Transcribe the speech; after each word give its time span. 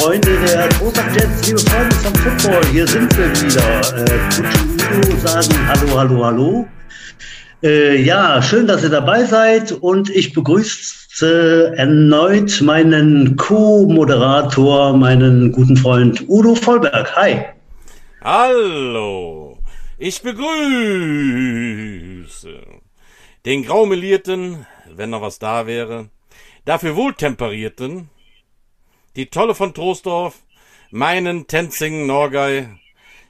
Freunde 0.00 0.38
der 0.46 0.66
Großach 0.70 1.14
Jets, 1.14 1.46
liebe 1.46 1.58
Freunde 1.58 1.94
vom 1.96 2.14
Football, 2.14 2.64
hier 2.72 2.86
sind 2.86 3.14
wir 3.18 3.28
wieder. 3.42 3.80
Äh, 3.98 4.96
Udo 4.96 5.14
sagen 5.18 5.54
Hallo, 5.68 5.98
hallo, 5.98 6.24
hallo. 6.24 6.66
Äh, 7.62 8.00
ja, 8.00 8.40
schön, 8.40 8.66
dass 8.66 8.82
ihr 8.82 8.88
dabei 8.88 9.24
seid 9.24 9.72
und 9.72 10.08
ich 10.08 10.32
begrüße 10.32 11.74
erneut 11.76 12.62
meinen 12.62 13.36
Co-Moderator, 13.36 14.96
meinen 14.96 15.52
guten 15.52 15.76
Freund 15.76 16.24
Udo 16.28 16.54
Vollberg. 16.54 17.14
Hi. 17.16 17.44
Hallo. 18.22 19.58
Ich 19.98 20.22
begrüße 20.22 20.48
den 23.44 23.64
graumelierten, 23.64 24.66
wenn 24.96 25.10
noch 25.10 25.20
was 25.20 25.38
da 25.38 25.66
wäre, 25.66 26.08
dafür 26.64 26.96
wohltemperierten, 26.96 28.08
die 29.16 29.26
Tolle 29.26 29.54
von 29.54 29.74
Troisdorf, 29.74 30.38
meinen 30.90 31.46
Tenzing 31.46 32.06
Norgei, 32.06 32.68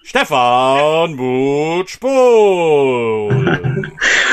Stefan 0.03 1.17
Butschpohl. 1.17 2.11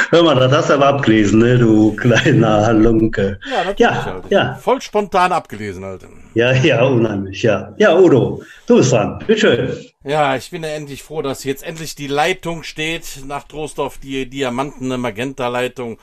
Hör 0.09 0.23
mal, 0.23 0.35
das 0.35 0.51
hast 0.53 0.69
du 0.69 0.75
aber 0.75 0.87
abgelesen, 0.87 1.39
ne, 1.39 1.57
du 1.57 1.93
kleiner 1.95 2.65
Halunke. 2.65 3.37
Ja, 3.51 3.57
natürlich, 3.65 3.79
ja, 3.79 3.89
Alter. 4.13 4.27
ja. 4.29 4.55
Voll 4.55 4.81
spontan 4.81 5.33
abgelesen, 5.33 5.83
Alter. 5.83 6.07
Ja, 6.33 6.53
ja, 6.53 6.85
unheimlich, 6.85 7.43
ja. 7.43 7.73
Ja, 7.77 7.97
Udo, 7.97 8.41
du 8.65 8.77
bist 8.77 8.93
dran. 8.93 9.19
Bitteschön. 9.27 9.75
Ja, 10.05 10.37
ich 10.37 10.49
bin 10.49 10.63
ja 10.63 10.69
endlich 10.69 11.03
froh, 11.03 11.21
dass 11.21 11.43
jetzt 11.43 11.63
endlich 11.63 11.95
die 11.95 12.07
Leitung 12.07 12.63
steht 12.63 13.23
nach 13.25 13.43
Trostorf, 13.43 13.97
die 13.97 14.29
Diamantene 14.29 14.97
Magenta-Leitung. 14.97 15.97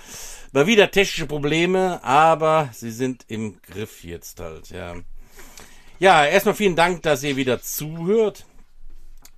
War 0.53 0.67
wieder 0.67 0.91
technische 0.91 1.27
Probleme, 1.27 2.05
aber 2.05 2.69
sie 2.73 2.91
sind 2.91 3.25
im 3.29 3.57
Griff 3.63 4.05
jetzt 4.05 4.41
halt, 4.41 4.69
ja. 4.69 4.95
Ja, 5.99 6.25
erstmal 6.25 6.55
vielen 6.55 6.77
Dank, 6.77 7.03
dass 7.03 7.23
ihr 7.23 7.37
wieder 7.37 7.61
zuhört. 7.63 8.45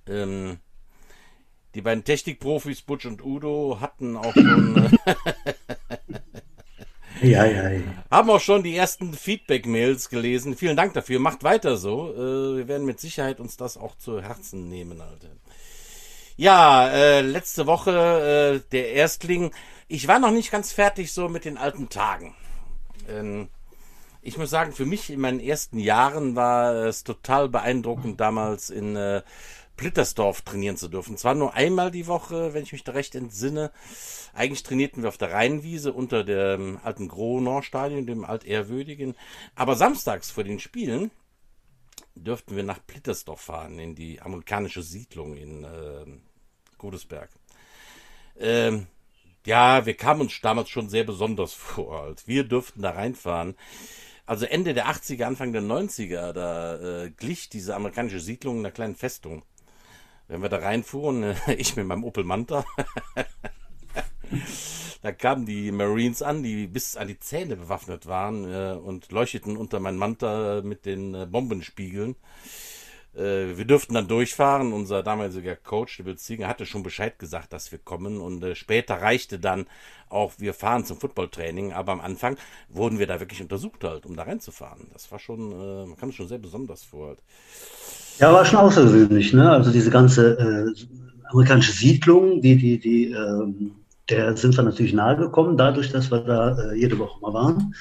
Ähm, 0.07 0.59
die 1.75 1.81
beiden 1.81 2.03
Technikprofis, 2.03 2.81
Butch 2.81 3.05
und 3.05 3.23
Udo, 3.23 3.77
hatten 3.79 4.17
auch 4.17 4.33
schon. 4.33 4.75
ja, 7.21 7.45
ja, 7.45 7.69
ja. 7.69 7.81
Haben 8.09 8.29
auch 8.31 8.39
schon 8.39 8.63
die 8.63 8.75
ersten 8.75 9.13
Feedback-Mails 9.13 10.09
gelesen. 10.09 10.57
Vielen 10.57 10.75
Dank 10.75 10.93
dafür. 10.93 11.19
Macht 11.19 11.43
weiter 11.43 11.77
so. 11.77 12.13
Äh, 12.13 12.57
wir 12.57 12.67
werden 12.67 12.85
mit 12.87 12.99
Sicherheit 12.99 13.39
uns 13.39 13.57
das 13.57 13.77
auch 13.77 13.95
zu 13.95 14.21
Herzen 14.21 14.69
nehmen, 14.69 15.01
Alter. 15.01 15.29
Ja, 16.35 16.89
äh, 16.89 17.21
letzte 17.21 17.65
Woche 17.65 18.61
äh, 18.63 18.69
der 18.71 18.93
Erstling. 18.93 19.51
Ich 19.87 20.07
war 20.07 20.19
noch 20.19 20.31
nicht 20.31 20.51
ganz 20.51 20.71
fertig 20.71 21.11
so 21.11 21.29
mit 21.29 21.45
den 21.45 21.57
alten 21.57 21.89
Tagen. 21.89 22.35
Ähm, 23.09 23.49
ich 24.27 24.37
muss 24.37 24.49
sagen, 24.49 24.73
für 24.73 24.85
mich 24.85 25.09
in 25.09 25.21
meinen 25.21 25.39
ersten 25.39 25.79
Jahren 25.79 26.35
war 26.35 26.85
es 26.85 27.05
total 27.05 27.47
beeindruckend, 27.47 28.19
damals 28.19 28.69
in 28.69 28.97
äh, 28.97 29.23
Plittersdorf 29.77 30.41
trainieren 30.41 30.75
zu 30.75 30.89
dürfen. 30.89 31.15
Zwar 31.15 31.33
nur 31.33 31.53
einmal 31.53 31.91
die 31.91 32.07
Woche, 32.07 32.53
wenn 32.53 32.63
ich 32.63 32.73
mich 32.73 32.83
da 32.83 32.91
recht 32.91 33.15
entsinne. 33.15 33.71
Eigentlich 34.33 34.63
trainierten 34.63 35.01
wir 35.01 35.07
auf 35.07 35.17
der 35.17 35.31
Rheinwiese 35.31 35.93
unter 35.93 36.25
dem 36.25 36.77
alten 36.83 37.07
Gronor-Stadion, 37.07 38.05
dem 38.05 38.25
altehrwürdigen. 38.25 39.15
Aber 39.55 39.77
samstags 39.77 40.29
vor 40.29 40.43
den 40.43 40.59
Spielen 40.59 41.09
dürften 42.15 42.57
wir 42.57 42.63
nach 42.63 42.85
Plittersdorf 42.85 43.39
fahren, 43.39 43.79
in 43.79 43.95
die 43.95 44.19
amerikanische 44.19 44.81
Siedlung 44.81 45.37
in 45.37 45.63
äh, 45.63 46.05
Godesberg. 46.77 47.29
Ähm, 48.37 48.87
ja, 49.45 49.85
wir 49.85 49.93
kamen 49.93 50.19
uns 50.19 50.41
damals 50.41 50.67
schon 50.67 50.89
sehr 50.89 51.05
besonders 51.05 51.53
vor. 51.53 52.01
Halt. 52.01 52.27
Wir 52.27 52.43
dürften 52.43 52.81
da 52.81 52.89
reinfahren. 52.89 53.55
Also 54.27 54.45
Ende 54.45 54.73
der 54.73 54.87
80er, 54.87 55.23
Anfang 55.23 55.53
der 55.53 55.61
90er, 55.61 56.33
da 56.33 56.75
äh, 57.05 57.11
glich 57.11 57.47
diese 57.47 57.75
amerikanische 57.75 58.19
Siedlung 58.19 58.59
einer 58.59 58.71
kleinen 58.71 58.95
Festung. 58.95 59.43
Wenn 60.27 60.41
wir 60.41 60.49
da 60.49 60.57
reinfuhren, 60.57 61.33
ich 61.57 61.77
mit 61.77 61.87
meinem 61.87 62.03
Opel 62.03 62.25
Manta, 62.25 62.65
da 65.01 65.13
kamen 65.13 65.45
die 65.45 65.71
Marines 65.71 66.21
an, 66.21 66.43
die 66.43 66.67
bis 66.67 66.97
an 66.97 67.07
die 67.07 67.17
Zähne 67.17 67.55
bewaffnet 67.55 68.05
waren 68.05 68.43
äh, 68.51 68.73
und 68.73 69.13
leuchteten 69.13 69.55
unter 69.55 69.79
meinem 69.79 69.97
Manta 69.97 70.61
mit 70.61 70.85
den 70.85 71.15
äh, 71.15 71.25
Bombenspiegeln. 71.25 72.17
Äh, 73.17 73.57
wir 73.57 73.65
dürften 73.65 73.93
dann 73.93 74.07
durchfahren. 74.07 74.73
Unser 74.73 75.03
damaliger 75.03 75.55
Coach, 75.55 75.97
der 75.97 76.03
Bill 76.03 76.17
Ziegen, 76.17 76.47
hatte 76.47 76.65
schon 76.65 76.83
Bescheid 76.83 77.17
gesagt, 77.19 77.53
dass 77.53 77.71
wir 77.71 77.79
kommen. 77.79 78.19
Und 78.19 78.43
äh, 78.43 78.55
später 78.55 79.01
reichte 79.01 79.39
dann 79.39 79.65
auch, 80.09 80.33
wir 80.37 80.53
fahren 80.53 80.85
zum 80.85 80.99
Footballtraining. 80.99 81.73
Aber 81.73 81.91
am 81.91 82.01
Anfang 82.01 82.37
wurden 82.69 82.99
wir 82.99 83.07
da 83.07 83.19
wirklich 83.19 83.41
untersucht 83.41 83.83
halt, 83.83 84.05
um 84.05 84.15
da 84.15 84.23
reinzufahren. 84.23 84.87
Das 84.93 85.11
war 85.11 85.19
schon, 85.19 85.51
äh, 85.51 85.85
man 85.85 86.09
es 86.09 86.15
schon 86.15 86.27
sehr 86.27 86.37
besonders 86.37 86.83
vor. 86.83 87.07
Halt. 87.07 87.19
Ja, 88.19 88.33
war 88.33 88.45
schon 88.45 88.59
außergewöhnlich, 88.59 89.33
ne? 89.33 89.49
Also 89.49 89.71
diese 89.71 89.89
ganze 89.89 90.37
äh, 90.39 90.85
amerikanische 91.29 91.71
Siedlung, 91.71 92.41
die, 92.41 92.55
die, 92.55 92.79
die, 92.79 93.11
ähm, 93.11 93.71
der 94.09 94.35
sind 94.37 94.55
wir 94.55 94.63
natürlich 94.63 94.93
nahe 94.93 95.17
gekommen, 95.17 95.57
dadurch, 95.57 95.91
dass 95.91 96.11
wir 96.11 96.19
da 96.19 96.57
äh, 96.57 96.75
jede 96.75 96.97
Woche 96.97 97.19
mal 97.21 97.33
waren. 97.33 97.75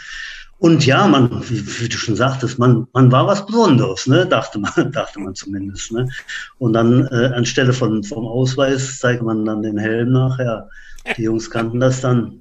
Und 0.58 0.86
ja, 0.86 1.06
man, 1.06 1.30
wie, 1.50 1.88
du 1.88 1.96
schon 1.96 2.16
sagtest, 2.16 2.58
man, 2.58 2.86
man 2.92 3.12
war 3.12 3.26
was 3.26 3.44
Besonderes, 3.44 4.06
ne? 4.06 4.26
dachte 4.26 4.58
man, 4.58 4.72
dachte 4.92 5.20
man 5.20 5.34
zumindest. 5.34 5.92
Ne? 5.92 6.08
Und 6.58 6.72
dann 6.72 7.06
äh, 7.08 7.32
anstelle 7.34 7.72
von, 7.72 8.02
vom 8.02 8.26
Ausweis 8.26 8.98
zeigt 8.98 9.22
man 9.22 9.44
dann 9.44 9.62
den 9.62 9.78
Helm 9.78 10.12
nachher. 10.12 10.68
Die 11.16 11.22
Jungs 11.22 11.50
kannten 11.50 11.80
das 11.80 12.00
dann. 12.00 12.40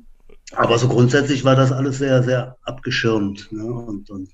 Aber 0.53 0.77
so 0.77 0.87
grundsätzlich 0.87 1.43
war 1.43 1.55
das 1.55 1.71
alles 1.71 1.97
sehr, 1.97 2.23
sehr 2.23 2.55
abgeschirmt 2.63 3.51
ne? 3.51 3.65
und, 3.65 4.09
und 4.09 4.29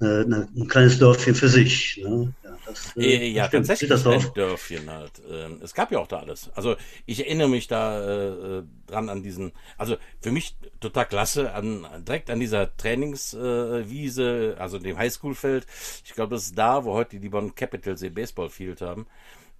äh, 0.00 0.04
äh, 0.04 0.22
ein 0.24 0.68
kleines 0.68 0.98
Dörfchen 0.98 1.34
für 1.34 1.48
sich. 1.48 2.02
Ne? 2.02 2.32
Das, 2.66 2.96
äh, 2.96 3.00
äh 3.00 3.28
ja, 3.28 3.46
stimmt. 3.46 3.66
tatsächlich 3.66 3.90
das 3.90 4.06
ein 4.06 4.32
Dörfchen 4.34 4.90
halt. 4.90 5.12
Ähm, 5.30 5.60
es 5.62 5.74
gab 5.74 5.92
ja 5.92 5.98
auch 5.98 6.06
da 6.06 6.20
alles. 6.20 6.50
Also 6.54 6.76
ich 7.06 7.20
erinnere 7.20 7.48
mich 7.48 7.66
da 7.68 8.58
äh, 8.58 8.62
dran 8.86 9.08
an 9.08 9.22
diesen, 9.22 9.52
also 9.76 9.96
für 10.20 10.32
mich 10.32 10.56
total 10.80 11.06
klasse, 11.06 11.52
an, 11.52 11.86
direkt 12.06 12.30
an 12.30 12.40
dieser 12.40 12.76
Trainingswiese, 12.76 14.54
äh, 14.56 14.60
also 14.60 14.78
dem 14.78 14.96
Highschool-Feld. 14.96 15.66
Ich 16.04 16.14
glaube, 16.14 16.34
das 16.34 16.46
ist 16.46 16.58
da, 16.58 16.84
wo 16.84 16.94
heute 16.94 17.18
die 17.18 17.28
Bonn 17.28 17.54
Capitals 17.54 18.02
ihr 18.02 18.14
Baseballfield 18.14 18.80
haben. 18.80 19.06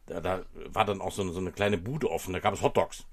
Da, 0.06 0.20
da 0.20 0.42
war 0.66 0.84
dann 0.84 1.00
auch 1.00 1.12
so 1.12 1.22
eine, 1.22 1.32
so 1.32 1.40
eine 1.40 1.52
kleine 1.52 1.78
Bude 1.78 2.10
offen, 2.10 2.32
da 2.32 2.40
gab 2.40 2.54
es 2.54 2.62
Hotdogs 2.62 3.04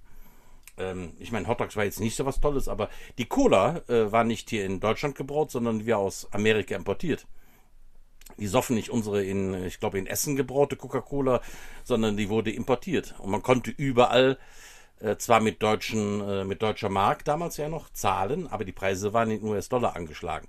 ähm, 0.78 1.14
ich 1.20 1.32
meine, 1.32 1.48
Hotdogs 1.48 1.76
war 1.76 1.84
jetzt 1.84 2.00
nicht 2.00 2.16
so 2.16 2.26
was 2.26 2.40
Tolles, 2.40 2.68
aber 2.68 2.90
die 3.18 3.26
Cola 3.26 3.82
äh, 3.90 4.12
war 4.12 4.24
nicht 4.24 4.50
hier 4.50 4.66
in 4.66 4.80
Deutschland 4.80 5.16
gebraut, 5.16 5.52
sondern 5.52 5.86
wir 5.86 5.98
aus 5.98 6.28
Amerika 6.32 6.76
importiert. 6.76 7.28
Die 8.42 8.48
soffen 8.48 8.76
nicht 8.76 8.90
unsere 8.90 9.24
in, 9.24 9.54
ich 9.66 9.80
glaube, 9.80 10.00
in 10.00 10.08
Essen 10.08 10.36
gebraute 10.36 10.76
Coca-Cola, 10.76 11.42
sondern 11.84 12.18
die 12.18 12.28
wurde 12.28 12.52
importiert. 12.52 13.14
Und 13.20 13.30
man 13.30 13.44
konnte 13.44 13.70
überall 13.70 14.40
äh, 15.00 15.16
zwar 15.18 15.42
mit 15.42 15.62
deutschen, 15.62 16.22
äh, 16.28 16.44
mit 16.44 16.64
deutscher 16.64 16.90
Mark 16.90 17.24
damals 17.24 17.58
ja 17.58 17.70
noch 17.70 17.90
zahlen, 17.92 18.48
aber 18.48 18.66
die 18.66 18.72
Preise 18.72 19.14
waren 19.14 19.30
in 19.30 19.44
US-Dollar 19.44 19.96
angeschlagen. 19.96 20.48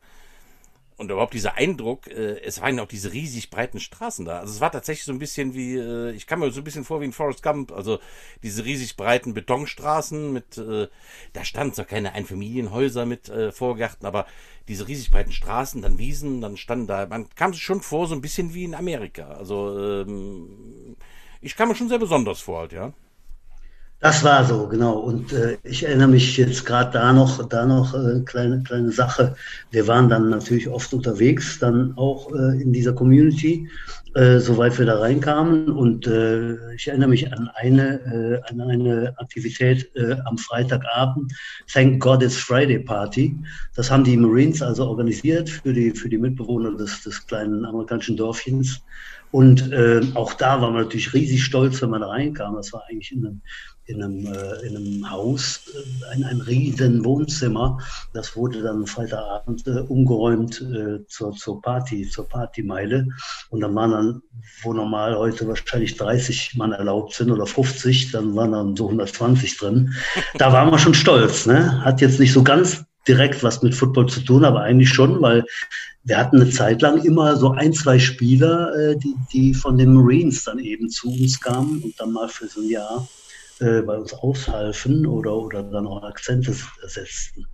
Und 0.97 1.11
überhaupt 1.11 1.35
dieser 1.35 1.55
Eindruck, 1.55 2.07
äh, 2.07 2.41
es 2.43 2.61
waren 2.61 2.79
auch 2.79 2.87
diese 2.87 3.13
riesig 3.13 3.51
breiten 3.51 3.81
Straßen 3.81 4.25
da. 4.25 4.41
Also 4.41 4.53
es 4.53 4.61
war 4.61 4.71
tatsächlich 4.71 5.05
so 5.05 5.13
ein 5.13 5.19
bisschen 5.19 5.55
wie, 5.55 5.77
äh, 5.77 6.13
ich 6.13 6.27
kam 6.27 6.41
mir 6.41 6.51
so 6.51 6.61
ein 6.61 6.65
bisschen 6.65 6.85
vor 6.85 7.01
wie 7.01 7.07
ein 7.07 7.13
Forrest 7.13 7.43
Gump, 7.43 7.73
also 7.73 7.99
diese 8.43 8.65
riesig 8.65 8.97
breiten 8.97 9.35
Betonstraßen 9.35 10.33
mit, 10.33 10.59
äh, 10.59 10.89
da 11.33 11.45
standen 11.45 11.75
zwar 11.75 11.87
keine 11.87 12.13
Einfamilienhäuser 12.13 13.07
mit 13.07 13.29
äh, 13.29 13.53
Vorgärten, 13.53 14.07
aber 14.07 14.27
diese 14.69 14.87
riesig 14.87 15.11
breiten 15.11 15.33
Straßen, 15.33 15.83
dann 15.83 15.99
Wiesen, 15.99 16.41
dann 16.41 16.57
standen 16.57 16.87
da, 16.87 17.07
man 17.07 17.29
kam 17.35 17.53
sich 17.53 17.63
schon 17.63 17.81
vor, 17.81 18.07
so 18.07 18.15
ein 18.15 18.21
bisschen 18.21 18.55
wie 18.55 18.65
in 18.65 18.75
Amerika. 18.75 19.29
Also 19.29 19.79
ähm, 20.03 20.97
ich 21.41 21.57
kam 21.57 21.69
mir 21.69 21.75
schon 21.75 21.89
sehr 21.89 21.99
besonders 21.99 22.41
vor 22.41 22.61
halt, 22.61 22.73
ja. 22.73 22.93
Das 24.03 24.25
war 24.25 24.45
so, 24.45 24.67
genau. 24.67 24.95
Und 24.95 25.33
äh, 25.33 25.59
ich 25.63 25.85
erinnere 25.85 26.09
mich 26.09 26.37
jetzt 26.37 26.67
gerade 26.67 26.91
da 26.91 27.13
noch, 27.13 27.49
da 27.49 27.65
noch 27.65 27.95
äh, 27.95 28.21
kleine 28.25 28.61
kleine 28.65 28.91
Sache. 28.91 29.37
Wir 29.71 29.87
waren 29.87 30.09
dann 30.09 30.29
natürlich 30.29 30.69
oft 30.69 30.93
unterwegs, 30.93 31.61
dann 31.61 31.97
auch 31.97 32.29
äh, 32.33 32.61
in 32.61 32.73
dieser 32.73 32.95
Community, 32.95 33.69
äh, 34.15 34.41
soweit 34.41 34.77
wir 34.77 34.87
da 34.87 34.99
reinkamen. 34.99 35.71
Und 35.71 36.09
äh, 36.09 36.75
ich 36.75 36.89
erinnere 36.89 37.11
mich 37.11 37.33
an 37.33 37.49
eine 37.55 38.43
äh, 38.45 38.51
an 38.51 38.61
eine 38.61 39.15
Aktivität 39.19 39.89
äh, 39.95 40.17
am 40.25 40.37
Freitagabend, 40.37 41.33
Thank 41.73 42.03
God 42.03 42.25
It's 42.25 42.37
Friday 42.37 42.81
Party. 42.81 43.37
Das 43.77 43.89
haben 43.89 44.03
die 44.03 44.17
Marines 44.17 44.63
also 44.63 44.89
organisiert 44.89 45.49
für 45.49 45.73
die 45.73 45.93
für 45.93 46.09
die 46.09 46.19
Mitbewohner 46.19 46.77
des 46.77 47.05
des 47.05 47.25
kleinen 47.25 47.65
amerikanischen 47.65 48.17
Dörfchens. 48.17 48.83
Und 49.33 49.73
äh, 49.73 50.03
auch 50.13 50.35
da 50.35 50.61
waren 50.61 50.75
wir 50.75 50.83
natürlich 50.83 51.15
riesig 51.15 51.43
stolz, 51.43 51.81
wenn 51.81 51.89
man 51.89 52.03
da 52.03 52.09
reinkam. 52.09 52.55
Das 52.55 52.73
war 52.75 52.85
eigentlich 52.89 53.13
in 53.13 53.25
einem, 53.25 53.41
in 53.87 54.03
einem, 54.03 54.27
äh, 54.27 54.67
in 54.67 54.77
einem 54.77 55.11
Haus, 55.11 55.61
äh, 55.75 56.15
ein, 56.15 56.25
ein 56.25 56.41
riesen 56.41 57.05
Wohnzimmer. 57.05 57.79
Das 58.13 58.37
wurde 58.37 58.63
dann 58.63 58.87
Freitagabend 58.87 59.67
äh, 59.67 59.81
umgeräumt 59.81 60.61
äh, 60.61 61.05
zur, 61.07 61.33
zur 61.33 61.61
Party, 61.61 62.09
zur 62.09 62.29
Partymeile. 62.29 63.07
Und 63.51 63.61
dann 63.61 63.75
waren 63.75 63.91
dann, 63.91 64.23
wo 64.63 64.73
normal 64.73 65.17
heute 65.17 65.49
wahrscheinlich 65.49 65.97
30 65.97 66.55
Mann 66.57 66.73
erlaubt 66.73 67.15
sind 67.15 67.31
oder 67.31 67.47
50, 67.47 68.13
dann 68.13 68.35
waren 68.37 68.53
dann 68.53 68.77
so 68.77 68.87
120 68.87 69.57
drin. 69.59 69.95
Da 70.39 70.53
waren 70.53 70.71
wir 70.71 70.79
schon 70.79 70.95
stolz. 70.95 71.47
Ne? 71.47 71.85
Hat 71.85 72.01
jetzt 72.01 72.21
nicht 72.21 72.33
so 72.33 72.43
ganz 72.43 72.85
direkt 73.09 73.43
was 73.43 73.63
mit 73.63 73.75
Football 73.75 74.09
zu 74.09 74.21
tun, 74.21 74.45
aber 74.45 74.61
eigentlich 74.61 74.91
schon, 74.91 75.21
weil 75.21 75.45
wir 76.05 76.19
hatten 76.19 76.41
eine 76.41 76.51
Zeit 76.51 76.83
lang 76.83 77.03
immer 77.05 77.37
so 77.37 77.51
ein, 77.51 77.73
zwei 77.73 77.99
Spieler, 77.99 78.75
äh, 78.77 78.97
die, 78.97 79.15
die 79.33 79.55
von 79.55 79.77
den 79.77 79.95
Marines 79.95 80.45
dann 80.45 80.59
eben 80.59 80.89
zu 80.89 81.11
uns 81.11 81.41
kamen 81.41 81.83
und 81.83 81.99
dann 81.99 82.13
mal 82.13 82.29
für 82.29 82.47
so 82.47 82.61
ein 82.61 82.69
Jahr 82.69 83.09
äh, 83.63 83.83
bei 83.83 83.97
uns 83.97 84.13
aushalfen 84.13 85.07
oder, 85.07 85.35
oder 85.35 85.63
dann 85.63 85.87
auch 85.87 86.03
Akzente 86.03 86.55
setzten. 86.87 87.47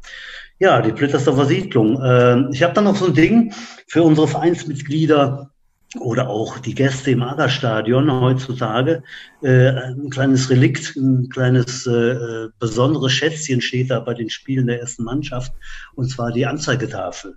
Ja, 0.58 0.82
die 0.82 0.92
Plittersdorfer 0.92 1.46
Siedlung. 1.46 2.00
Äh, 2.02 2.50
ich 2.52 2.62
habe 2.62 2.74
dann 2.74 2.84
noch 2.84 2.96
so 2.96 3.06
ein 3.06 3.14
Ding 3.14 3.52
für 3.86 4.02
unsere 4.02 4.26
Vereinsmitglieder, 4.26 5.50
oder 5.96 6.28
auch 6.28 6.58
die 6.58 6.74
Gäste 6.74 7.12
im 7.12 7.22
Agerstadion 7.22 8.12
heutzutage. 8.12 9.02
Äh, 9.42 9.68
ein 9.68 10.10
kleines 10.10 10.50
Relikt, 10.50 10.94
ein 10.96 11.28
kleines 11.30 11.86
äh, 11.86 12.48
besonderes 12.58 13.12
Schätzchen 13.12 13.60
steht 13.60 13.90
da 13.90 14.00
bei 14.00 14.14
den 14.14 14.28
Spielen 14.28 14.66
der 14.66 14.80
ersten 14.80 15.04
Mannschaft, 15.04 15.52
und 15.94 16.10
zwar 16.10 16.30
die 16.32 16.46
Anzeigetafel. 16.46 17.36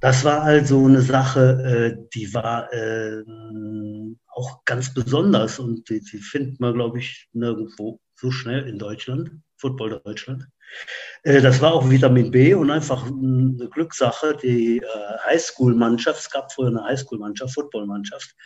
Das 0.00 0.24
war 0.24 0.42
also 0.42 0.86
eine 0.86 1.02
Sache, 1.02 1.96
äh, 1.98 2.08
die 2.14 2.32
war 2.32 2.72
äh, 2.72 3.24
auch 4.28 4.64
ganz 4.64 4.94
besonders 4.94 5.58
und 5.58 5.88
die, 5.88 6.00
die 6.00 6.18
findet 6.18 6.60
man, 6.60 6.74
glaube 6.74 7.00
ich, 7.00 7.28
nirgendwo 7.32 8.00
so 8.14 8.30
schnell 8.30 8.68
in 8.68 8.78
Deutschland, 8.78 9.30
Football 9.56 10.00
Deutschland. 10.04 10.46
Äh, 11.24 11.40
das 11.40 11.60
war 11.60 11.72
auch 11.72 11.90
Vitamin 11.90 12.30
B 12.30 12.54
und 12.54 12.70
einfach 12.70 13.06
eine 13.06 13.68
Glückssache. 13.72 14.36
Die 14.40 14.78
äh, 14.78 15.18
Highschool-Mannschaft, 15.26 16.20
es 16.20 16.30
gab 16.30 16.52
früher 16.52 16.68
eine 16.68 16.84
Highschool-Mannschaft, 16.84 17.54
Football-Mannschaft, 17.54 18.36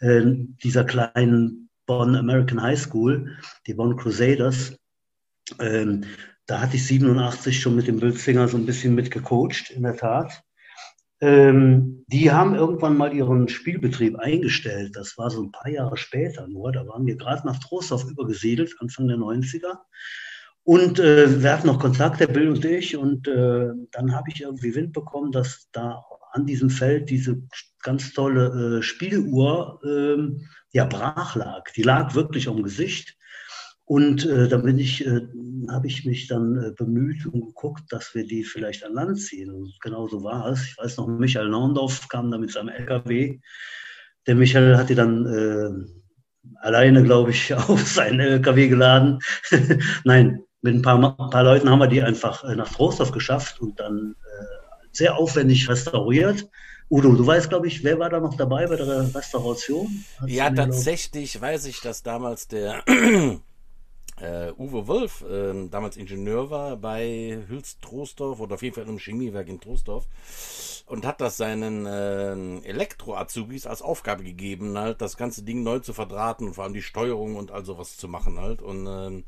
äh, 0.00 0.22
dieser 0.62 0.84
kleinen 0.84 1.70
Bonn 1.86 2.16
American 2.16 2.60
High 2.60 2.78
School, 2.78 3.38
die 3.66 3.72
Bonn 3.72 3.96
Crusaders. 3.96 4.76
Ähm, 5.58 6.04
da 6.44 6.60
hatte 6.60 6.76
ich 6.76 6.86
87 6.86 7.58
schon 7.58 7.76
mit 7.76 7.86
dem 7.86 7.98
Bildfinger 7.98 8.46
so 8.48 8.58
ein 8.58 8.66
bisschen 8.66 8.94
mitgecoacht, 8.94 9.70
in 9.70 9.84
der 9.84 9.96
Tat. 9.96 10.42
Ähm, 11.20 12.04
die 12.06 12.30
haben 12.30 12.54
irgendwann 12.54 12.96
mal 12.96 13.12
ihren 13.12 13.48
Spielbetrieb 13.48 14.16
eingestellt. 14.16 14.96
Das 14.96 15.18
war 15.18 15.30
so 15.30 15.42
ein 15.42 15.50
paar 15.50 15.70
Jahre 15.70 15.96
später 15.96 16.46
nur. 16.48 16.72
Da 16.72 16.86
waren 16.86 17.06
wir 17.06 17.16
gerade 17.16 17.46
nach 17.46 17.58
Trostorf 17.58 18.04
übergesiedelt, 18.04 18.74
Anfang 18.78 19.08
der 19.08 19.18
90er. 19.18 19.78
Und 20.62 20.98
äh, 21.00 21.42
wir 21.42 21.52
hatten 21.52 21.66
noch 21.66 21.80
Kontakt, 21.80 22.20
der 22.20 22.28
Bill 22.28 22.48
und 22.48 22.64
ich. 22.64 22.96
Und 22.96 23.26
äh, 23.26 23.68
dann 23.90 24.14
habe 24.14 24.30
ich 24.30 24.40
irgendwie 24.40 24.74
Wind 24.74 24.92
bekommen, 24.92 25.32
dass 25.32 25.68
da 25.72 26.04
an 26.32 26.46
diesem 26.46 26.70
Feld 26.70 27.10
diese 27.10 27.42
ganz 27.82 28.12
tolle 28.12 28.78
äh, 28.78 28.82
Spieluhr 28.82 29.80
ähm, 29.84 30.48
ja 30.70 30.84
brach 30.84 31.34
lag. 31.36 31.70
Die 31.72 31.82
lag 31.82 32.14
wirklich 32.14 32.48
am 32.48 32.62
Gesicht. 32.62 33.17
Und 33.88 34.26
äh, 34.26 34.48
da 34.48 34.58
bin 34.58 34.78
ich, 34.78 35.06
äh, 35.06 35.22
habe 35.70 35.86
ich 35.86 36.04
mich 36.04 36.28
dann 36.28 36.62
äh, 36.62 36.72
bemüht 36.72 37.24
und 37.24 37.46
geguckt, 37.46 37.84
dass 37.88 38.14
wir 38.14 38.26
die 38.26 38.44
vielleicht 38.44 38.84
an 38.84 38.92
Land 38.92 39.18
ziehen. 39.18 39.50
Und 39.50 39.72
genau 39.80 40.06
so 40.06 40.22
war 40.22 40.46
es. 40.48 40.62
Ich 40.62 40.76
weiß 40.76 40.98
noch, 40.98 41.08
Michael 41.08 41.48
Naundorf 41.48 42.06
kam 42.08 42.30
da 42.30 42.36
mit 42.36 42.52
seinem 42.52 42.68
LKW. 42.68 43.38
Der 44.26 44.34
Michael 44.34 44.76
hat 44.76 44.90
die 44.90 44.94
dann 44.94 45.24
äh, 45.24 46.50
alleine, 46.60 47.02
glaube 47.02 47.30
ich, 47.30 47.54
auf 47.54 47.88
seinen 47.88 48.20
LKW 48.20 48.68
geladen. 48.68 49.20
Nein, 50.04 50.42
mit 50.60 50.74
ein 50.74 50.82
paar, 50.82 51.02
ein 51.02 51.30
paar 51.30 51.44
Leuten 51.44 51.70
haben 51.70 51.78
wir 51.78 51.86
die 51.88 52.02
einfach 52.02 52.44
äh, 52.44 52.54
nach 52.54 52.70
Trostorf 52.70 53.10
geschafft 53.10 53.58
und 53.58 53.80
dann 53.80 54.16
äh, 54.16 54.44
sehr 54.92 55.16
aufwendig 55.16 55.66
restauriert. 55.66 56.46
Udo, 56.90 57.12
du 57.12 57.26
weißt, 57.26 57.48
glaube 57.48 57.68
ich, 57.68 57.82
wer 57.84 57.98
war 57.98 58.10
da 58.10 58.20
noch 58.20 58.36
dabei 58.36 58.66
bei 58.66 58.76
der 58.76 59.14
Restauration? 59.14 60.04
Hast 60.20 60.30
ja, 60.30 60.50
tatsächlich 60.50 61.40
weiß 61.40 61.64
ich, 61.64 61.80
dass 61.80 62.02
damals 62.02 62.48
der 62.48 62.82
äh, 64.20 64.52
Uwe 64.58 64.86
Wolf, 64.86 65.22
äh, 65.22 65.68
damals 65.68 65.96
Ingenieur 65.96 66.50
war 66.50 66.76
bei 66.76 67.38
Hülst 67.48 67.82
Trostorf 67.82 68.40
oder 68.40 68.54
auf 68.54 68.62
jeden 68.62 68.74
Fall 68.74 68.88
im 68.88 68.98
Chemiewerk 68.98 69.48
in 69.48 69.60
Trostorf 69.60 70.06
und 70.86 71.06
hat 71.06 71.20
das 71.20 71.36
seinen 71.36 71.86
äh, 71.86 72.66
Elektro-Azubis 72.66 73.66
als 73.66 73.82
Aufgabe 73.82 74.24
gegeben, 74.24 74.78
halt 74.78 75.00
das 75.00 75.16
ganze 75.16 75.42
Ding 75.42 75.62
neu 75.62 75.80
zu 75.80 75.92
verdrahten 75.92 76.48
und 76.48 76.54
vor 76.54 76.64
allem 76.64 76.74
die 76.74 76.82
Steuerung 76.82 77.36
und 77.36 77.50
all 77.50 77.64
sowas 77.64 77.96
zu 77.96 78.08
machen 78.08 78.40
halt 78.40 78.62
und 78.62 78.86
äh, 78.86 79.22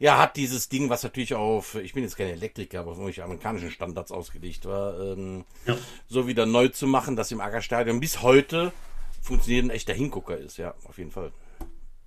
ja, 0.00 0.18
hat 0.18 0.36
dieses 0.36 0.68
Ding, 0.68 0.90
was 0.90 1.02
natürlich 1.02 1.34
auf, 1.34 1.74
ich 1.74 1.92
bin 1.92 2.04
jetzt 2.04 2.16
kein 2.16 2.28
Elektriker, 2.28 2.80
aber 2.80 2.92
auf 2.92 2.98
irgendwelche 2.98 3.24
amerikanischen 3.24 3.70
Standards 3.70 4.12
ausgelegt 4.12 4.64
war, 4.64 4.98
ähm, 5.00 5.44
ja. 5.66 5.76
so 6.08 6.28
wieder 6.28 6.46
neu 6.46 6.68
zu 6.68 6.86
machen, 6.86 7.16
dass 7.16 7.32
im 7.32 7.40
Aggerstadion 7.40 7.98
bis 7.98 8.22
heute 8.22 8.72
funktioniert 9.20 9.64
ein 9.64 9.70
echter 9.70 9.94
Hingucker 9.94 10.36
ist, 10.38 10.56
ja, 10.56 10.74
auf 10.84 10.98
jeden 10.98 11.10
Fall. 11.10 11.32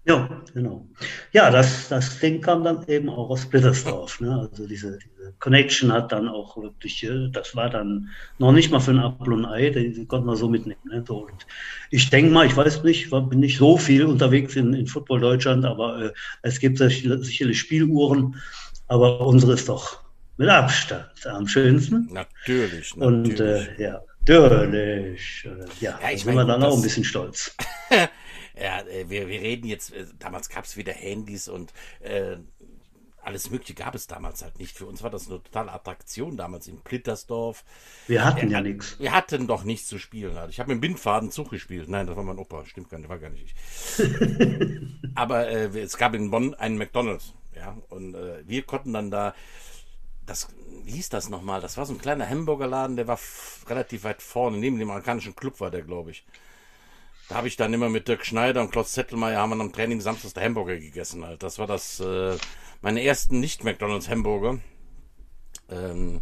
Ja, 0.03 0.41
genau. 0.53 0.87
Ja, 1.31 1.51
das, 1.51 1.89
das 1.89 2.19
Ding 2.19 2.41
kam 2.41 2.63
dann 2.63 2.83
eben 2.87 3.07
auch 3.07 3.29
aus 3.29 3.45
Blittersdorf. 3.45 4.19
Ne? 4.19 4.49
Also 4.51 4.65
diese, 4.65 4.97
diese 4.97 5.33
Connection 5.39 5.93
hat 5.93 6.11
dann 6.11 6.27
auch 6.27 6.57
wirklich, 6.57 7.03
äh, 7.03 7.29
das 7.31 7.55
war 7.55 7.69
dann 7.69 8.09
noch 8.39 8.51
nicht 8.51 8.71
mal 8.71 8.79
für 8.79 8.91
ein 8.91 8.99
Apfel 8.99 9.33
und 9.33 9.45
ein 9.45 9.51
Ei, 9.51 9.69
die 9.69 10.05
konnten 10.07 10.25
wir 10.25 10.35
so 10.35 10.49
mitnehmen. 10.49 10.81
Ne? 10.85 11.03
So, 11.07 11.27
und 11.27 11.45
ich 11.91 12.09
denke 12.09 12.31
mal, 12.31 12.47
ich 12.47 12.57
weiß 12.57 12.83
nicht, 12.83 13.11
war, 13.11 13.21
bin 13.21 13.41
nicht 13.41 13.57
so 13.57 13.77
viel 13.77 14.05
unterwegs 14.05 14.55
in, 14.55 14.73
in 14.73 14.87
Football 14.87 15.19
Deutschland, 15.19 15.65
aber 15.65 16.05
äh, 16.05 16.13
es 16.41 16.59
gibt 16.59 16.79
sicherlich 16.79 17.59
Spieluhren, 17.59 18.37
aber 18.87 19.21
unsere 19.21 19.53
ist 19.53 19.69
doch 19.69 20.01
mit 20.37 20.49
Abstand 20.49 21.27
am 21.27 21.47
schönsten. 21.47 22.09
Natürlich, 22.11 22.95
natürlich. 22.95 22.97
Und 22.97 23.39
äh, 23.39 23.79
ja, 23.79 24.01
natürlich. 24.21 25.47
Ja, 25.79 25.99
ja 26.01 26.09
ich 26.11 26.23
sind 26.23 26.33
wir 26.33 26.45
dann 26.45 26.63
auch 26.63 26.75
ein 26.75 26.81
bisschen 26.81 27.03
stolz. 27.03 27.55
ja, 28.61 28.81
äh, 28.81 29.09
wir, 29.09 29.27
wir 29.27 29.41
reden 29.41 29.67
jetzt, 29.67 29.93
äh, 29.93 30.05
damals 30.19 30.49
gab 30.49 30.65
es 30.65 30.77
wieder 30.77 30.93
Handys 30.93 31.47
und 31.47 31.73
äh, 32.01 32.37
alles 33.23 33.49
Mögliche 33.51 33.73
gab 33.73 33.95
es 33.95 34.07
damals 34.07 34.43
halt 34.43 34.59
nicht. 34.59 34.77
Für 34.77 34.85
uns 34.85 35.03
war 35.03 35.09
das 35.09 35.27
eine 35.27 35.41
totale 35.43 35.71
Attraktion 35.71 36.37
damals 36.37 36.67
in 36.67 36.81
Plittersdorf. 36.81 37.63
Wir 38.07 38.25
hatten 38.25 38.49
ja, 38.49 38.57
ja 38.57 38.61
nichts. 38.61 38.99
Wir 38.99 39.11
hatten 39.11 39.47
doch 39.47 39.63
nichts 39.63 39.87
zu 39.87 39.99
spielen. 39.99 40.35
Halt. 40.35 40.49
Ich 40.49 40.59
habe 40.59 40.69
mit 40.69 40.77
dem 40.77 40.81
Bindfaden 40.81 41.31
Zug 41.31 41.51
gespielt. 41.51 41.87
Nein, 41.87 42.07
das 42.07 42.15
war 42.15 42.23
mein 42.23 42.39
Opa. 42.39 42.65
Stimmt 42.65 42.89
gar 42.89 42.97
nicht, 42.97 43.09
war 43.09 43.19
gar 43.19 43.29
nicht 43.29 43.45
ich. 43.45 43.99
Aber 45.15 45.47
äh, 45.47 45.79
es 45.79 45.97
gab 45.97 46.15
in 46.15 46.31
Bonn 46.31 46.53
einen 46.55 46.77
McDonalds. 46.77 47.33
Ja, 47.55 47.77
und 47.89 48.15
äh, 48.15 48.47
wir 48.47 48.63
konnten 48.63 48.93
dann 48.93 49.11
da, 49.11 49.35
das, 50.25 50.47
wie 50.83 50.91
hieß 50.91 51.09
das 51.09 51.29
nochmal? 51.29 51.61
Das 51.61 51.77
war 51.77 51.85
so 51.85 51.93
ein 51.93 51.99
kleiner 51.99 52.27
Hamburgerladen, 52.27 52.95
der 52.95 53.07
war 53.07 53.19
relativ 53.67 54.03
weit 54.03 54.21
vorne. 54.21 54.57
Neben 54.57 54.79
dem 54.79 54.89
amerikanischen 54.89 55.35
Club 55.35 55.59
war 55.59 55.69
der, 55.69 55.83
glaube 55.83 56.11
ich. 56.11 56.25
Da 57.31 57.37
habe 57.37 57.47
ich 57.47 57.55
dann 57.55 57.73
immer 57.73 57.87
mit 57.87 58.09
Dirk 58.09 58.25
Schneider 58.25 58.59
und 58.59 58.73
Klaus 58.73 58.91
Zettelmeier 58.91 59.39
haben 59.39 59.51
wir 59.51 59.61
am 59.61 59.71
Training 59.71 60.01
samstags 60.01 60.33
der 60.33 60.43
Hamburger 60.43 60.75
gegessen. 60.75 61.25
Halt. 61.25 61.41
Das 61.41 61.59
war 61.59 61.65
das 61.65 62.01
äh, 62.01 62.35
meine 62.81 63.01
ersten 63.01 63.39
nicht-McDonalds 63.39 64.09
Hamburger, 64.09 64.59
ähm, 65.69 66.19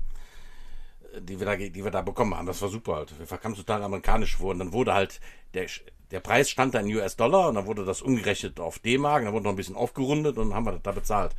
die, 1.17 1.39
wir 1.39 1.47
da, 1.47 1.55
die 1.55 1.83
wir 1.83 1.89
da 1.89 2.03
bekommen 2.03 2.35
haben. 2.35 2.45
Das 2.45 2.61
war 2.61 2.69
super 2.69 2.97
halt. 2.97 3.11
Wir 3.17 3.37
kamen 3.39 3.55
total 3.55 3.81
amerikanisch 3.81 4.35
vor. 4.35 4.51
Und 4.51 4.59
dann 4.59 4.71
wurde 4.71 4.93
halt, 4.93 5.19
der, 5.55 5.65
der 6.11 6.19
Preis 6.19 6.47
stand 6.47 6.75
da 6.75 6.79
in 6.79 6.95
US-Dollar 6.95 7.49
und 7.49 7.55
dann 7.55 7.65
wurde 7.65 7.85
das 7.85 8.03
umgerechnet 8.03 8.59
auf 8.59 8.77
D-Mark, 8.77 9.23
dann 9.23 9.33
wurde 9.33 9.45
noch 9.45 9.53
ein 9.53 9.57
bisschen 9.57 9.75
aufgerundet 9.75 10.37
und 10.37 10.49
dann 10.49 10.55
haben 10.55 10.65
wir 10.67 10.73
das 10.73 10.83
da 10.83 10.91
bezahlt. 10.91 11.31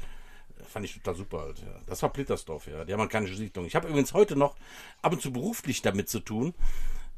Fand 0.67 0.85
ich 0.85 0.95
total 0.95 1.15
super 1.15 1.43
halt. 1.43 1.61
Ja. 1.61 1.79
Das 1.87 2.03
war 2.03 2.13
Plittersdorf, 2.13 2.67
ja, 2.67 2.85
die 2.85 2.93
amerikanische 2.93 3.37
Siedlung. 3.37 3.67
Ich 3.67 3.77
habe 3.77 3.87
übrigens 3.87 4.15
heute 4.15 4.35
noch 4.35 4.57
ab 5.01 5.13
und 5.13 5.23
zu 5.23 5.33
beruflich 5.33 5.81
damit 5.81 6.09
zu 6.09 6.19
tun 6.19 6.55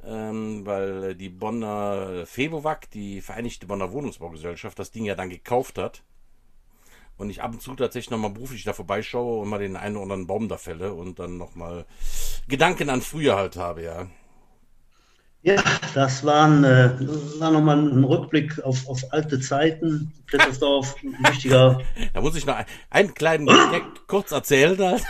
ähm, 0.05 0.67
weil 0.67 1.15
die 1.15 1.29
Bonner 1.29 2.27
Febowac, 2.27 2.91
die 2.91 3.21
Vereinigte 3.21 3.67
Bonner 3.67 3.93
Wohnungsbaugesellschaft, 3.93 4.79
das 4.79 4.91
Ding 4.91 5.05
ja 5.05 5.15
dann 5.15 5.31
gekauft 5.31 5.79
hat. 5.79 6.03
Und 7.19 7.31
ich 7.31 7.43
ab 7.43 7.53
und 7.53 7.63
zu 7.63 7.75
tatsächlich 7.75 8.11
nochmal 8.11 8.31
beruflich 8.31 8.65
da 8.65 8.73
vorbeischaue 8.73 9.43
und 9.43 9.49
mal 9.49 9.59
den 9.59 9.77
einen 9.77 9.97
oder 9.97 10.05
anderen 10.05 10.27
Baum 10.27 10.49
da 10.49 10.57
fälle 10.57 10.95
und 10.95 11.19
dann 11.19 11.37
nochmal 11.37 11.87
Gedanken 12.49 12.91
an 12.91 13.03
früher 13.03 13.37
halt 13.37 13.57
habe, 13.57 13.83
ja. 13.83 14.09
Ja, 15.45 15.57
das 15.95 16.25
war, 16.25 16.47
ein, 16.47 16.63
äh, 16.63 16.91
war 17.41 17.51
nochmal 17.51 17.77
ein 17.77 18.05
Rückblick 18.05 18.63
auf, 18.63 18.89
auf 18.89 19.13
alte 19.13 19.41
Zeiten. 19.41 20.13
Plittersdorf, 20.27 20.95
ein 21.03 21.33
wichtiger. 21.33 21.81
Da 22.15 22.21
muss 22.21 22.37
ich 22.37 22.47
noch 22.47 22.57
einen 22.91 23.13
kleinen 23.13 23.47
Projekt 23.47 24.03
kurz 24.07 24.31
erzählen. 24.31 25.01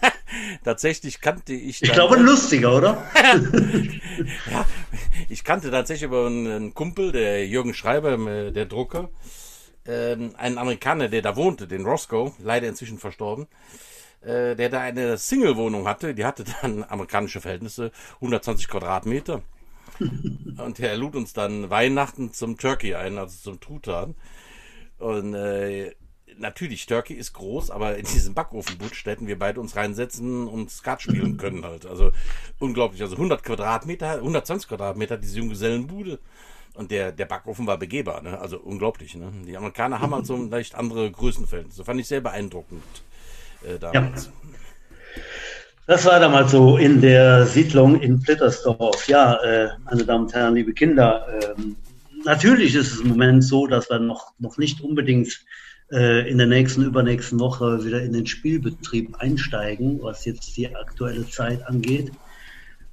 tatsächlich 0.64 1.20
kannte 1.20 1.52
ich. 1.52 1.82
ich 1.82 1.92
glaube, 1.92 2.16
ein 2.16 2.22
lustiger, 2.22 2.74
oder? 2.74 3.02
ja, 4.50 4.64
ich 5.28 5.44
kannte 5.44 5.70
tatsächlich 5.70 6.06
über 6.06 6.26
einen 6.26 6.72
Kumpel, 6.72 7.12
der 7.12 7.46
Jürgen 7.46 7.74
Schreiber, 7.74 8.14
äh, 8.14 8.52
der 8.52 8.64
Drucker, 8.64 9.10
ähm, 9.86 10.34
einen 10.38 10.56
Amerikaner, 10.56 11.08
der 11.08 11.20
da 11.20 11.36
wohnte, 11.36 11.68
den 11.68 11.84
Roscoe, 11.84 12.32
leider 12.38 12.68
inzwischen 12.68 12.98
verstorben 12.98 13.48
äh, 14.20 14.56
der 14.56 14.68
da 14.68 14.80
eine 14.80 15.16
Single-Wohnung 15.16 15.86
hatte, 15.86 16.14
die 16.14 16.24
hatte 16.24 16.44
dann 16.62 16.84
amerikanische 16.84 17.40
Verhältnisse, 17.40 17.92
120 18.16 18.68
Quadratmeter. 18.68 19.42
Und 20.00 20.80
er 20.80 20.96
lud 20.96 21.16
uns 21.16 21.32
dann 21.32 21.70
Weihnachten 21.70 22.32
zum 22.32 22.56
Turkey 22.58 22.94
ein, 22.94 23.18
also 23.18 23.36
zum 23.38 23.60
Truthahn. 23.60 24.14
Und 24.98 25.34
äh, 25.34 25.94
natürlich, 26.38 26.86
Turkey 26.86 27.14
ist 27.14 27.32
groß, 27.32 27.70
aber 27.70 27.96
in 27.96 28.06
diesem 28.06 28.34
Backofenbutsch 28.34 29.04
hätten 29.06 29.26
wir 29.26 29.38
beide 29.38 29.60
uns 29.60 29.76
reinsetzen 29.76 30.46
und 30.48 30.70
Skat 30.70 31.02
spielen 31.02 31.36
können 31.36 31.64
halt. 31.64 31.86
Also 31.86 32.12
unglaublich. 32.58 33.02
Also 33.02 33.16
100 33.16 33.42
Quadratmeter, 33.42 34.14
120 34.14 34.68
Quadratmeter, 34.68 35.16
diese 35.16 35.38
Junggesellenbude. 35.38 36.18
Und 36.74 36.92
der, 36.92 37.10
der 37.10 37.26
Backofen 37.26 37.66
war 37.66 37.76
begehbar, 37.76 38.22
ne? 38.22 38.38
also 38.38 38.58
unglaublich. 38.58 39.16
Ne? 39.16 39.32
Die 39.46 39.56
Amerikaner 39.56 40.00
haben 40.00 40.14
halt 40.14 40.26
so 40.26 40.36
leicht 40.36 40.76
andere 40.76 41.10
Größenverhältnisse. 41.10 41.84
Fand 41.84 41.98
ich 41.98 42.06
sehr 42.06 42.20
beeindruckend 42.20 42.84
äh, 43.64 43.80
damals. 43.80 44.26
Ja. 44.26 44.32
Das 45.88 46.04
war 46.04 46.20
damals 46.20 46.50
so 46.50 46.76
in 46.76 47.00
der 47.00 47.46
Siedlung 47.46 47.98
in 48.02 48.20
Plittersdorf. 48.20 49.08
Ja, 49.08 49.36
äh, 49.36 49.70
meine 49.86 50.04
Damen 50.04 50.24
und 50.26 50.34
Herren, 50.34 50.54
liebe 50.54 50.74
Kinder, 50.74 51.26
ähm, 51.56 51.76
natürlich 52.26 52.74
ist 52.74 52.92
es 52.92 53.00
im 53.00 53.08
Moment 53.08 53.42
so, 53.42 53.66
dass 53.66 53.88
wir 53.88 53.98
noch, 53.98 54.34
noch 54.38 54.58
nicht 54.58 54.82
unbedingt 54.82 55.40
äh, 55.90 56.28
in 56.28 56.36
der 56.36 56.46
nächsten, 56.46 56.82
übernächsten 56.82 57.40
Woche 57.40 57.82
wieder 57.86 58.02
in 58.02 58.12
den 58.12 58.26
Spielbetrieb 58.26 59.16
einsteigen, 59.16 59.98
was 60.02 60.26
jetzt 60.26 60.58
die 60.58 60.76
aktuelle 60.76 61.26
Zeit 61.26 61.66
angeht. 61.66 62.12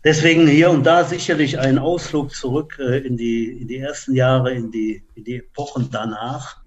Deswegen 0.06 0.48
hier 0.48 0.70
und 0.70 0.86
da 0.86 1.04
sicherlich 1.04 1.60
ein 1.60 1.78
Ausflug 1.78 2.32
zurück 2.32 2.78
äh, 2.80 3.00
in, 3.00 3.18
die, 3.18 3.60
in 3.60 3.68
die 3.68 3.78
ersten 3.78 4.16
Jahre, 4.16 4.54
in 4.54 4.72
die, 4.72 5.04
in 5.16 5.26
die 5.26 5.40
Epochen 5.40 5.90
danach. 5.92 6.62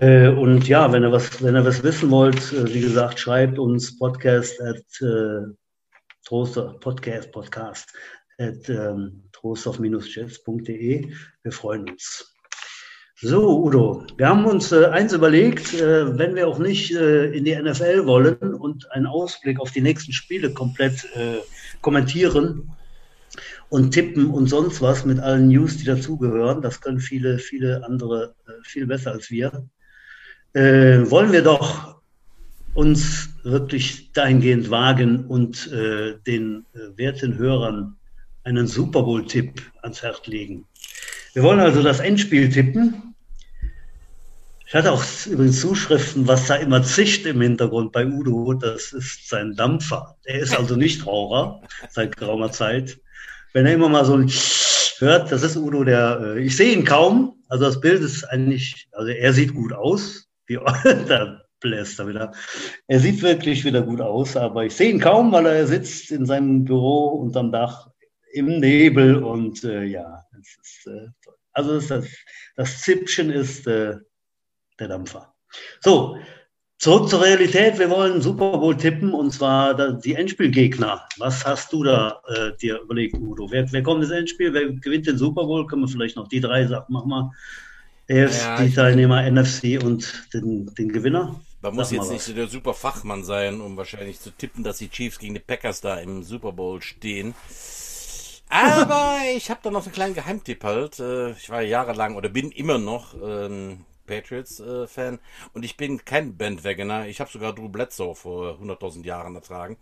Äh, 0.00 0.28
und 0.28 0.66
ja, 0.68 0.90
wenn 0.92 1.02
ihr 1.02 1.12
was, 1.12 1.42
wenn 1.42 1.54
ihr 1.54 1.64
was 1.64 1.82
wissen 1.82 2.10
wollt, 2.10 2.52
äh, 2.52 2.72
wie 2.72 2.80
gesagt, 2.80 3.18
schreibt 3.18 3.58
uns 3.58 3.98
podcast 3.98 4.60
at 4.60 4.82
äh, 5.00 5.52
Troster, 6.24 6.74
Podcast, 6.80 7.30
Podcast 7.32 7.92
at 8.38 8.68
ähm, 8.68 9.24
trostorf-jets.de. 9.32 11.12
Wir 11.42 11.52
freuen 11.52 11.90
uns. 11.90 12.34
So, 13.20 13.62
Udo, 13.62 14.04
wir 14.16 14.28
haben 14.28 14.46
uns 14.46 14.72
äh, 14.72 14.86
eins 14.86 15.12
überlegt, 15.12 15.74
äh, 15.74 16.18
wenn 16.18 16.34
wir 16.34 16.48
auch 16.48 16.58
nicht 16.58 16.92
äh, 16.92 17.26
in 17.26 17.44
die 17.44 17.54
NFL 17.54 18.06
wollen 18.06 18.54
und 18.54 18.90
einen 18.92 19.06
Ausblick 19.06 19.60
auf 19.60 19.70
die 19.70 19.80
nächsten 19.80 20.12
Spiele 20.12 20.52
komplett 20.52 21.04
äh, 21.14 21.38
kommentieren 21.82 22.72
und 23.68 23.92
tippen 23.92 24.30
und 24.30 24.48
sonst 24.48 24.82
was 24.82 25.04
mit 25.04 25.20
allen 25.20 25.48
News, 25.48 25.76
die 25.76 25.84
dazugehören, 25.84 26.62
das 26.62 26.80
können 26.80 26.98
viele, 26.98 27.38
viele 27.38 27.84
andere 27.84 28.34
äh, 28.48 28.52
viel 28.64 28.86
besser 28.86 29.12
als 29.12 29.30
wir, 29.30 29.68
äh, 30.54 31.10
wollen 31.10 31.32
wir 31.32 31.42
doch 31.42 32.00
uns 32.74 33.28
wirklich 33.42 34.12
dahingehend 34.12 34.70
wagen 34.70 35.26
und 35.26 35.70
den 35.70 36.64
werten 36.96 37.36
Hörern 37.36 37.96
einen 38.44 38.66
Super 38.66 39.02
Bowl-Tipp 39.02 39.60
ans 39.82 40.02
Herz 40.02 40.26
legen. 40.26 40.64
Wir 41.34 41.42
wollen 41.42 41.60
also 41.60 41.82
das 41.82 42.00
Endspiel 42.00 42.48
tippen 42.48 43.12
ich 44.72 44.76
hatte 44.76 44.90
auch 44.90 45.04
übrigens 45.26 45.60
Zuschriften, 45.60 46.26
was 46.26 46.46
da 46.46 46.54
immer 46.54 46.82
zischt 46.82 47.26
im 47.26 47.42
Hintergrund 47.42 47.92
bei 47.92 48.06
Udo. 48.06 48.54
Das 48.54 48.94
ist 48.94 49.28
sein 49.28 49.54
Dampfer. 49.54 50.16
Er 50.24 50.38
ist 50.38 50.56
also 50.56 50.76
nicht 50.76 51.06
Raucher 51.06 51.60
seit 51.90 52.16
geraumer 52.16 52.50
Zeit. 52.52 52.98
Wenn 53.52 53.66
er 53.66 53.74
immer 53.74 53.90
mal 53.90 54.06
so 54.06 54.14
ein 54.14 54.30
hört, 54.96 55.30
das 55.30 55.42
ist 55.42 55.58
Udo, 55.58 55.84
der, 55.84 56.20
äh, 56.22 56.40
ich 56.42 56.56
sehe 56.56 56.72
ihn 56.72 56.86
kaum. 56.86 57.34
Also 57.50 57.66
das 57.66 57.82
Bild 57.82 58.00
ist 58.00 58.24
eigentlich, 58.24 58.88
also 58.92 59.10
er 59.10 59.34
sieht 59.34 59.52
gut 59.52 59.74
aus. 59.74 60.30
Wie, 60.58 61.04
da 61.08 61.42
er 61.98 62.08
wieder. 62.08 62.32
Er 62.88 63.00
sieht 63.00 63.22
wirklich 63.22 63.64
wieder 63.64 63.82
gut 63.82 64.00
aus, 64.00 64.36
aber 64.36 64.64
ich 64.64 64.74
sehe 64.74 64.90
ihn 64.90 65.00
kaum, 65.00 65.32
weil 65.32 65.46
er 65.46 65.66
sitzt 65.66 66.10
in 66.10 66.26
seinem 66.26 66.64
Büro 66.64 67.08
unterm 67.08 67.52
Dach 67.52 67.88
im 68.32 68.58
Nebel 68.58 69.22
und 69.22 69.62
äh, 69.64 69.84
ja, 69.84 70.24
ist 70.40 70.86
äh. 70.86 71.08
Also 71.52 71.80
das, 71.80 72.08
das 72.56 72.80
Zippchen 72.80 73.30
ist 73.30 73.66
äh, 73.66 73.96
der 74.80 74.88
Dampfer. 74.88 75.34
So, 75.80 76.16
zurück 76.78 77.10
zur 77.10 77.22
Realität. 77.22 77.78
Wir 77.78 77.90
wollen 77.90 78.22
Super 78.22 78.58
Bowl 78.58 78.76
tippen 78.76 79.12
und 79.12 79.32
zwar 79.32 79.74
die 79.98 80.14
Endspielgegner. 80.14 81.06
Was 81.18 81.44
hast 81.44 81.72
du 81.74 81.84
da 81.84 82.22
äh, 82.26 82.56
dir 82.56 82.80
überlegt, 82.80 83.16
Udo? 83.18 83.50
Wer, 83.50 83.70
wer 83.70 83.82
kommt 83.82 84.02
ins 84.02 84.10
Endspiel? 84.10 84.54
Wer 84.54 84.72
gewinnt 84.72 85.06
den 85.06 85.18
Super 85.18 85.44
Bowl? 85.44 85.66
Können 85.66 85.82
wir 85.82 85.88
vielleicht 85.88 86.16
noch 86.16 86.28
die 86.28 86.40
drei 86.40 86.66
Sachen 86.66 86.92
machen? 86.92 87.10
Wir. 87.10 87.30
Erst 88.06 88.42
ja, 88.42 88.62
die 88.62 88.72
Teilnehmer 88.72 89.22
NFC 89.30 89.82
und 89.82 90.28
den, 90.34 90.72
den 90.74 90.92
Gewinner. 90.92 91.40
Man 91.62 91.76
muss 91.76 91.92
jetzt 91.92 92.10
nicht 92.10 92.22
so 92.22 92.32
der 92.32 92.48
super 92.48 92.74
Fachmann 92.74 93.22
sein, 93.22 93.60
um 93.60 93.76
wahrscheinlich 93.76 94.20
zu 94.20 94.30
tippen, 94.30 94.64
dass 94.64 94.78
die 94.78 94.88
Chiefs 94.88 95.20
gegen 95.20 95.34
die 95.34 95.40
Packers 95.40 95.80
da 95.80 95.96
im 95.98 96.24
Super 96.24 96.50
Bowl 96.50 96.82
stehen. 96.82 97.34
Aber 98.48 99.18
ich 99.36 99.48
habe 99.48 99.60
da 99.62 99.70
noch 99.70 99.84
einen 99.84 99.92
kleinen 99.92 100.14
Geheimtipp 100.14 100.64
halt. 100.64 100.98
Äh, 100.98 101.30
ich 101.32 101.48
war 101.50 101.62
jahrelang 101.62 102.16
oder 102.16 102.28
bin 102.28 102.50
immer 102.50 102.78
noch 102.78 103.14
ähm, 103.22 103.84
Patriots-Fan. 104.06 105.14
Äh, 105.14 105.18
und 105.54 105.64
ich 105.64 105.76
bin 105.76 106.04
kein 106.04 106.36
Bandwagoner. 106.36 107.06
Ich 107.06 107.20
habe 107.20 107.30
sogar 107.30 107.54
Drew 107.54 107.68
Bledsoe 107.68 108.14
vor 108.14 108.58
100.000 108.60 109.04
Jahren 109.04 109.36
ertragen. 109.36 109.76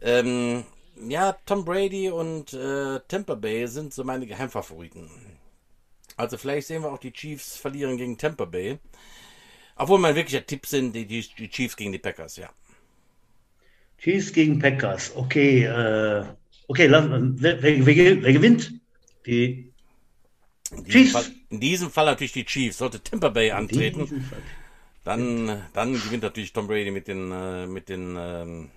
Ähm, 0.00 0.64
ja, 1.08 1.36
Tom 1.44 1.64
Brady 1.64 2.10
und 2.10 2.52
äh, 2.52 3.00
Tampa 3.08 3.34
Bay 3.34 3.66
sind 3.66 3.92
so 3.92 4.04
meine 4.04 4.26
Geheimfavoriten. 4.26 5.10
Also 6.18 6.36
vielleicht 6.36 6.66
sehen 6.66 6.82
wir 6.82 6.92
auch 6.92 6.98
die 6.98 7.12
Chiefs 7.12 7.56
verlieren 7.56 7.96
gegen 7.96 8.18
Tampa 8.18 8.44
Bay. 8.44 8.78
Obwohl 9.76 10.00
mein 10.00 10.16
wirklicher 10.16 10.44
Tipp 10.44 10.66
sind 10.66 10.92
die, 10.92 11.06
die, 11.06 11.24
die 11.38 11.48
Chiefs 11.48 11.76
gegen 11.76 11.92
die 11.92 11.98
Packers, 11.98 12.36
ja. 12.36 12.50
Chiefs 13.98 14.32
gegen 14.32 14.58
Packers, 14.58 15.14
okay. 15.14 15.64
Äh, 15.64 16.24
okay, 16.66 16.86
lass, 16.88 17.06
wer, 17.08 17.62
wer, 17.62 17.86
wer, 17.86 18.22
wer 18.22 18.32
gewinnt? 18.32 18.74
Die 19.26 19.72
in 20.72 20.84
diesem, 20.84 21.06
Fall, 21.06 21.24
in 21.50 21.60
diesem 21.60 21.90
Fall 21.90 22.06
natürlich 22.06 22.32
die 22.32 22.44
Chiefs. 22.44 22.78
Sollte 22.78 23.02
Tampa 23.02 23.28
Bay 23.28 23.52
antreten, 23.52 24.28
dann, 25.04 25.62
dann 25.72 25.92
gewinnt 25.94 26.24
natürlich 26.24 26.52
Tom 26.52 26.66
Brady 26.66 26.90
mit 26.90 27.06
den, 27.06 27.30
äh, 27.30 27.66
mit 27.66 27.88
den 27.88 28.16
ähm, 28.18 28.70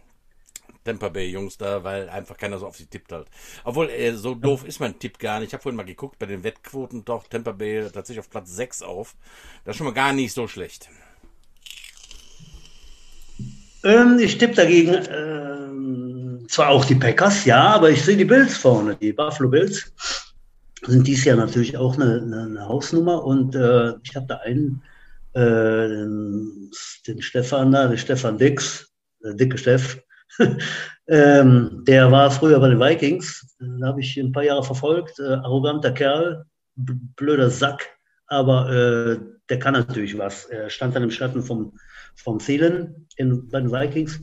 Tampa 0.84 1.10
Bay 1.10 1.30
Jungs 1.30 1.58
da, 1.58 1.84
weil 1.84 2.10
einfach 2.10 2.38
keiner 2.38 2.58
so 2.60 2.68
auf 2.68 2.76
sie 2.76 2.88
tippt 2.88 3.12
halt. 3.12 3.28
Obwohl, 3.64 3.90
äh, 3.90 4.14
so 4.14 4.36
doof 4.36 4.66
ist 4.66 4.80
mein 4.80 4.98
Tipp 5.00 5.20
gar 5.20 5.40
nicht. 5.40 5.50
Ich 5.50 5.54
habe 5.54 5.64
vorhin 5.64 5.78
mal 5.78 5.84
geguckt, 5.84 6.20
bei 6.20 6.26
den 6.26 6.44
Wettquoten 6.44 7.06
doch 7.06 7.28
Tampa 7.28 7.52
Bay 7.52 7.88
tatsächlich 7.92 8.20
auf 8.20 8.30
Platz 8.30 8.56
6 8.56 8.82
auf. 8.82 9.16
Das 9.64 9.74
ist 9.74 9.78
schon 9.78 9.88
mal 9.88 9.94
gar 9.94 10.14
nicht 10.14 10.34
so 10.34 10.48
schlecht. 10.48 10.90
Ähm, 13.84 14.20
ich 14.20 14.38
tippe 14.38 14.56
dagegen 14.56 14.96
ähm, 15.12 16.46
zwar 16.48 16.70
auch 16.70 16.86
die 16.86 16.96
Packers, 16.96 17.46
ja, 17.46 17.62
aber 17.62 17.90
ich 17.90 18.04
sehe 18.04 18.18
die 18.18 18.26
Bills 18.26 18.58
vorne, 18.58 18.96
die 18.96 19.14
Buffalo 19.14 19.50
Bills 19.50 19.92
sind 20.86 21.08
dies 21.08 21.26
Jahr 21.26 21.38
natürlich 21.38 21.78
auch 21.78 21.96
eine, 21.96 22.22
eine, 22.22 22.44
eine 22.44 22.68
Hausnummer 22.68 23.24
und 23.24 23.56
äh, 23.56 23.94
ich 24.04 24.16
habe 24.16 24.28
da 24.28 24.38
einen, 24.38 24.84
äh, 25.34 25.42
den, 25.42 26.72
den 27.08 27.22
Stefan 27.22 27.72
da, 27.72 27.88
den 27.88 27.98
Stefan 27.98 28.38
Dix, 28.38 28.92
der 29.24 29.34
dicke 29.34 29.58
Steff, 29.58 30.02
ähm, 31.08 31.84
der 31.88 32.12
war 32.12 32.32
früher 32.32 32.60
bei 32.60 32.70
den 32.70 32.80
Vikings, 32.80 33.56
den 33.60 33.84
habe 33.86 34.02
ich 34.02 34.18
ein 34.18 34.32
paar 34.32 34.44
Jahre 34.44 34.64
verfolgt, 34.64 35.20
äh, 35.20 35.34
arroganter 35.34 35.92
Kerl, 35.92 36.46
blöder 36.76 37.50
Sack, 37.50 37.88
aber 38.28 38.70
äh, 38.70 39.20
der 39.50 39.60
kann 39.60 39.74
natürlich 39.74 40.18
was. 40.18 40.46
Er 40.46 40.70
stand 40.70 40.96
dann 40.96 41.04
im 41.04 41.12
Schatten 41.12 41.44
vom, 41.44 41.74
vom 42.16 42.40
Thielen 42.40 43.08
in, 43.18 43.48
bei 43.50 43.60
den 43.60 43.72
Vikings 43.72 44.22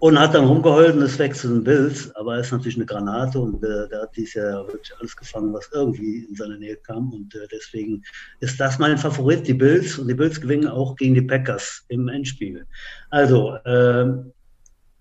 und 0.00 0.18
hat 0.18 0.34
dann 0.34 0.44
rumgeheult 0.44 0.94
und 0.94 1.02
ist 1.02 1.18
weg 1.18 1.34
zu 1.34 1.48
den 1.48 1.64
Bills. 1.64 2.14
Aber 2.14 2.34
er 2.34 2.40
ist 2.40 2.52
natürlich 2.52 2.76
eine 2.76 2.86
Granate 2.86 3.38
und 3.38 3.62
äh, 3.64 3.88
der 3.88 4.02
hat 4.02 4.16
dies 4.16 4.34
Jahr 4.34 4.66
wirklich 4.68 4.92
alles 4.98 5.16
gefangen, 5.16 5.52
was 5.52 5.68
irgendwie 5.72 6.24
in 6.24 6.34
seine 6.36 6.58
Nähe 6.58 6.76
kam. 6.76 7.12
Und 7.12 7.34
äh, 7.34 7.48
deswegen 7.50 8.02
ist 8.40 8.60
das 8.60 8.78
mein 8.78 8.96
Favorit, 8.96 9.46
die 9.46 9.54
Bills. 9.54 9.98
Und 9.98 10.08
die 10.08 10.14
Bills 10.14 10.40
gewinnen 10.40 10.68
auch 10.68 10.94
gegen 10.96 11.14
die 11.14 11.22
Packers 11.22 11.84
im 11.88 12.08
Endspiel. 12.08 12.64
Also, 13.10 13.56
äh, 13.64 14.06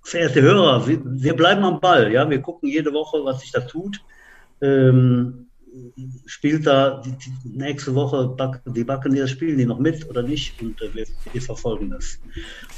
verehrte 0.08 0.42
Hörer, 0.42 0.88
wir, 0.88 1.02
wir, 1.04 1.36
bleiben 1.36 1.64
am 1.66 1.82
Ball. 1.82 2.12
Ja, 2.14 2.30
wir 2.30 2.42
gucken 2.42 2.70
jede 2.70 2.94
Woche, 2.94 3.24
was 3.26 3.42
sich 3.42 3.52
da 3.52 3.60
tut. 3.60 4.02
Ähm, 4.62 5.48
spielt 6.26 6.66
da 6.66 7.02
die, 7.06 7.12
die 7.12 7.58
nächste 7.58 7.94
Woche 7.94 8.36
die 8.66 8.84
Buccaneers 8.84 9.30
spielen 9.30 9.58
die 9.58 9.66
noch 9.66 9.78
mit 9.78 10.10
oder 10.10 10.24
nicht 10.24 10.60
und 10.62 10.82
äh, 10.82 10.96
wir, 10.96 11.06
wir, 11.32 11.42
verfolgen 11.42 11.92
das. 11.92 12.20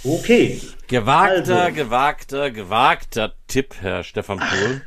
Okay. 0.04 0.60
Gewagter, 0.88 1.62
also. 1.62 1.76
gewagter, 1.76 2.52
gewagter 2.52 3.34
Tipp, 3.48 3.76
Herr 3.80 4.04
Stefan 4.04 4.40
Pohl. 4.40 4.82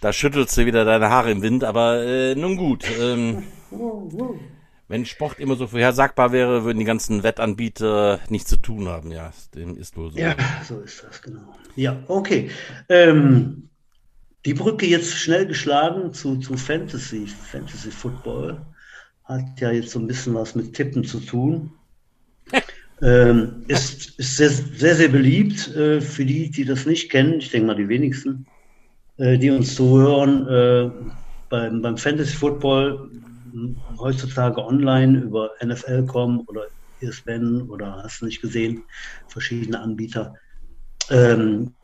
Da 0.00 0.12
schüttelst 0.12 0.56
du 0.56 0.64
wieder 0.64 0.84
deine 0.84 1.10
Haare 1.10 1.32
im 1.32 1.42
Wind, 1.42 1.64
aber 1.64 2.02
äh, 2.04 2.34
nun 2.34 2.56
gut. 2.56 2.84
Ähm, 2.98 3.42
wenn 4.88 5.06
Sport 5.06 5.38
immer 5.38 5.56
so 5.56 5.66
vorhersagbar 5.66 6.32
wäre, 6.32 6.64
würden 6.64 6.78
die 6.78 6.84
ganzen 6.84 7.22
Wettanbieter 7.22 8.20
nichts 8.28 8.50
zu 8.50 8.56
tun 8.56 8.88
haben. 8.88 9.10
Ja, 9.10 9.32
dem 9.54 9.76
ist 9.76 9.96
wohl 9.96 10.12
so. 10.12 10.18
Ja, 10.18 10.36
so 10.66 10.80
ist 10.80 11.02
das, 11.02 11.22
genau. 11.22 11.54
Ja, 11.74 12.02
okay. 12.08 12.50
Ähm, 12.88 13.68
die 14.44 14.54
Brücke 14.54 14.86
jetzt 14.86 15.14
schnell 15.14 15.46
geschlagen 15.46 16.12
zu, 16.12 16.36
zu 16.36 16.56
Fantasy, 16.56 17.26
Fantasy 17.26 17.90
Football. 17.90 18.60
Hat 19.24 19.58
ja 19.58 19.70
jetzt 19.70 19.90
so 19.90 19.98
ein 19.98 20.06
bisschen 20.06 20.34
was 20.34 20.54
mit 20.54 20.74
Tippen 20.74 21.02
zu 21.02 21.18
tun. 21.20 21.72
ähm, 23.02 23.64
ist, 23.68 24.18
ist 24.18 24.36
sehr, 24.36 24.50
sehr, 24.50 24.96
sehr 24.96 25.08
beliebt 25.08 25.74
äh, 25.74 26.02
für 26.02 26.26
die, 26.26 26.50
die 26.50 26.66
das 26.66 26.84
nicht 26.84 27.10
kennen. 27.10 27.38
Ich 27.38 27.50
denke 27.50 27.68
mal, 27.68 27.76
die 27.76 27.88
wenigsten, 27.88 28.46
äh, 29.16 29.38
die 29.38 29.50
uns 29.50 29.74
zuhören. 29.74 30.46
Äh, 30.46 30.90
beim, 31.48 31.80
beim 31.80 31.96
Fantasy 31.96 32.36
Football 32.36 33.10
heutzutage 33.98 34.64
online 34.64 35.18
über 35.20 35.50
NFL.com 35.60 36.44
oder 36.46 36.66
ESPN 37.00 37.62
oder 37.70 38.02
hast 38.02 38.20
du 38.20 38.26
nicht 38.26 38.40
gesehen, 38.40 38.84
verschiedene 39.28 39.80
Anbieter. 39.80 40.34
Ähm, 41.10 41.74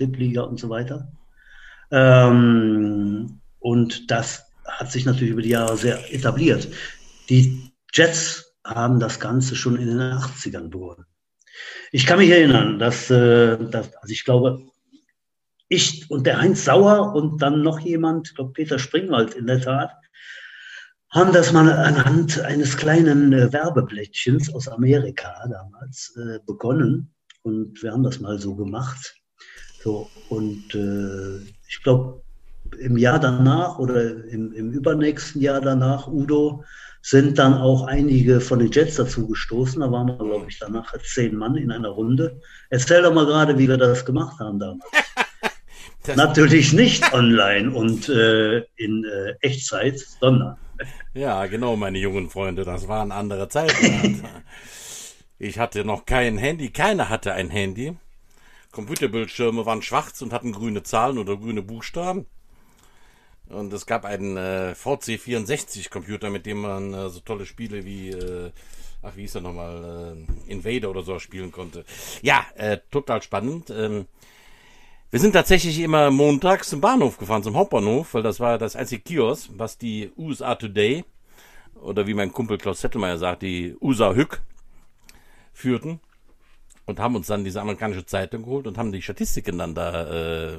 Tippeliga 0.00 0.42
und 0.42 0.58
so 0.58 0.70
weiter. 0.70 1.12
Ähm, 1.90 3.39
und 3.60 4.10
das 4.10 4.44
hat 4.64 4.90
sich 4.90 5.04
natürlich 5.04 5.32
über 5.32 5.42
die 5.42 5.50
Jahre 5.50 5.76
sehr 5.76 6.12
etabliert. 6.12 6.68
Die 7.28 7.72
Jets 7.92 8.56
haben 8.64 9.00
das 9.00 9.20
Ganze 9.20 9.56
schon 9.56 9.76
in 9.76 9.86
den 9.86 10.00
80ern 10.00 10.68
begonnen. 10.68 11.06
Ich 11.92 12.06
kann 12.06 12.18
mich 12.18 12.30
erinnern, 12.30 12.78
dass, 12.78 13.10
äh, 13.10 13.58
dass 13.58 13.94
also 13.96 14.12
ich 14.12 14.24
glaube, 14.24 14.62
ich 15.68 16.10
und 16.10 16.26
der 16.26 16.40
Heinz 16.40 16.64
Sauer 16.64 17.14
und 17.14 17.42
dann 17.42 17.62
noch 17.62 17.80
jemand, 17.80 18.28
ich 18.28 18.34
glaube 18.34 18.52
Peter 18.52 18.78
Springwald 18.78 19.34
in 19.34 19.46
der 19.46 19.60
Tat, 19.60 19.92
haben 21.10 21.32
das 21.32 21.52
mal 21.52 21.70
anhand 21.70 22.40
eines 22.40 22.76
kleinen 22.76 23.32
äh, 23.32 23.52
Werbeblättchens 23.52 24.52
aus 24.54 24.68
Amerika 24.68 25.32
damals 25.48 26.16
äh, 26.16 26.38
begonnen. 26.46 27.12
Und 27.42 27.82
wir 27.82 27.92
haben 27.92 28.04
das 28.04 28.20
mal 28.20 28.38
so 28.38 28.54
gemacht. 28.54 29.16
So, 29.82 30.08
und 30.28 30.74
äh, 30.74 31.38
ich 31.68 31.82
glaube, 31.82 32.22
im 32.78 32.96
Jahr 32.96 33.18
danach 33.18 33.78
oder 33.78 34.24
im, 34.26 34.52
im 34.52 34.72
übernächsten 34.72 35.40
Jahr 35.40 35.60
danach, 35.60 36.06
Udo, 36.06 36.64
sind 37.02 37.38
dann 37.38 37.54
auch 37.54 37.86
einige 37.86 38.40
von 38.40 38.58
den 38.58 38.70
Jets 38.70 38.96
dazu 38.96 39.26
gestoßen. 39.26 39.80
Da 39.80 39.90
waren 39.90 40.08
wir, 40.08 40.16
glaube 40.16 40.46
ich, 40.48 40.58
danach 40.58 40.92
zehn 41.02 41.34
Mann 41.34 41.56
in 41.56 41.72
einer 41.72 41.88
Runde. 41.88 42.40
Erzähl 42.68 43.02
doch 43.02 43.14
mal 43.14 43.26
gerade, 43.26 43.58
wie 43.58 43.68
wir 43.68 43.78
das 43.78 44.04
gemacht 44.04 44.38
haben 44.38 44.58
damals. 44.58 44.84
Natürlich 46.16 46.72
nicht 46.72 47.12
online 47.12 47.70
und 47.70 48.08
äh, 48.08 48.58
in 48.76 49.04
äh, 49.04 49.34
Echtzeit, 49.40 49.98
sondern. 49.98 50.56
Ja, 51.12 51.44
genau, 51.46 51.76
meine 51.76 51.98
jungen 51.98 52.30
Freunde, 52.30 52.64
das 52.64 52.88
waren 52.88 53.12
andere 53.12 53.48
Zeiten. 53.48 54.22
ich 55.38 55.58
hatte 55.58 55.84
noch 55.84 56.06
kein 56.06 56.38
Handy, 56.38 56.70
keiner 56.70 57.10
hatte 57.10 57.34
ein 57.34 57.50
Handy. 57.50 57.96
Computerbildschirme 58.70 59.66
waren 59.66 59.82
schwarz 59.82 60.22
und 60.22 60.32
hatten 60.32 60.52
grüne 60.52 60.82
Zahlen 60.84 61.18
oder 61.18 61.36
grüne 61.36 61.60
Buchstaben. 61.62 62.26
Und 63.50 63.72
es 63.72 63.86
gab 63.86 64.04
einen 64.04 64.36
äh, 64.36 64.74
VC64-Computer, 64.80 66.30
mit 66.30 66.46
dem 66.46 66.60
man 66.62 66.94
äh, 66.94 67.08
so 67.10 67.20
tolle 67.20 67.46
Spiele 67.46 67.84
wie, 67.84 68.10
äh, 68.10 68.50
ach, 69.02 69.16
wie 69.16 69.22
hieß 69.22 69.36
er 69.36 69.40
nochmal, 69.40 70.16
äh, 70.46 70.52
Invader 70.52 70.90
oder 70.90 71.02
so 71.02 71.18
spielen 71.18 71.50
konnte. 71.50 71.84
Ja, 72.22 72.46
äh, 72.54 72.78
total 72.90 73.22
spannend. 73.22 73.70
Ähm, 73.70 74.06
wir 75.10 75.18
sind 75.18 75.32
tatsächlich 75.32 75.80
immer 75.80 76.10
montags 76.12 76.68
zum 76.68 76.80
Bahnhof 76.80 77.18
gefahren, 77.18 77.42
zum 77.42 77.56
Hauptbahnhof, 77.56 78.14
weil 78.14 78.22
das 78.22 78.38
war 78.38 78.58
das 78.58 78.76
einzige 78.76 79.02
Kiosk, 79.02 79.50
was 79.56 79.76
die 79.76 80.12
USA 80.16 80.54
Today 80.54 81.04
oder 81.74 82.06
wie 82.06 82.14
mein 82.14 82.32
Kumpel 82.32 82.58
Klaus 82.58 82.78
Zettelmeier 82.78 83.18
sagt, 83.18 83.42
die 83.42 83.76
USA 83.80 84.14
Hück 84.14 84.40
führten 85.52 86.00
und 86.90 87.00
haben 87.00 87.16
uns 87.16 87.28
dann 87.28 87.44
diese 87.44 87.60
amerikanische 87.60 88.04
Zeitung 88.04 88.42
geholt 88.42 88.66
und 88.66 88.76
haben 88.76 88.92
die 88.92 89.02
Statistiken 89.02 89.58
dann 89.58 89.74
da 89.74 90.50
äh, 90.52 90.58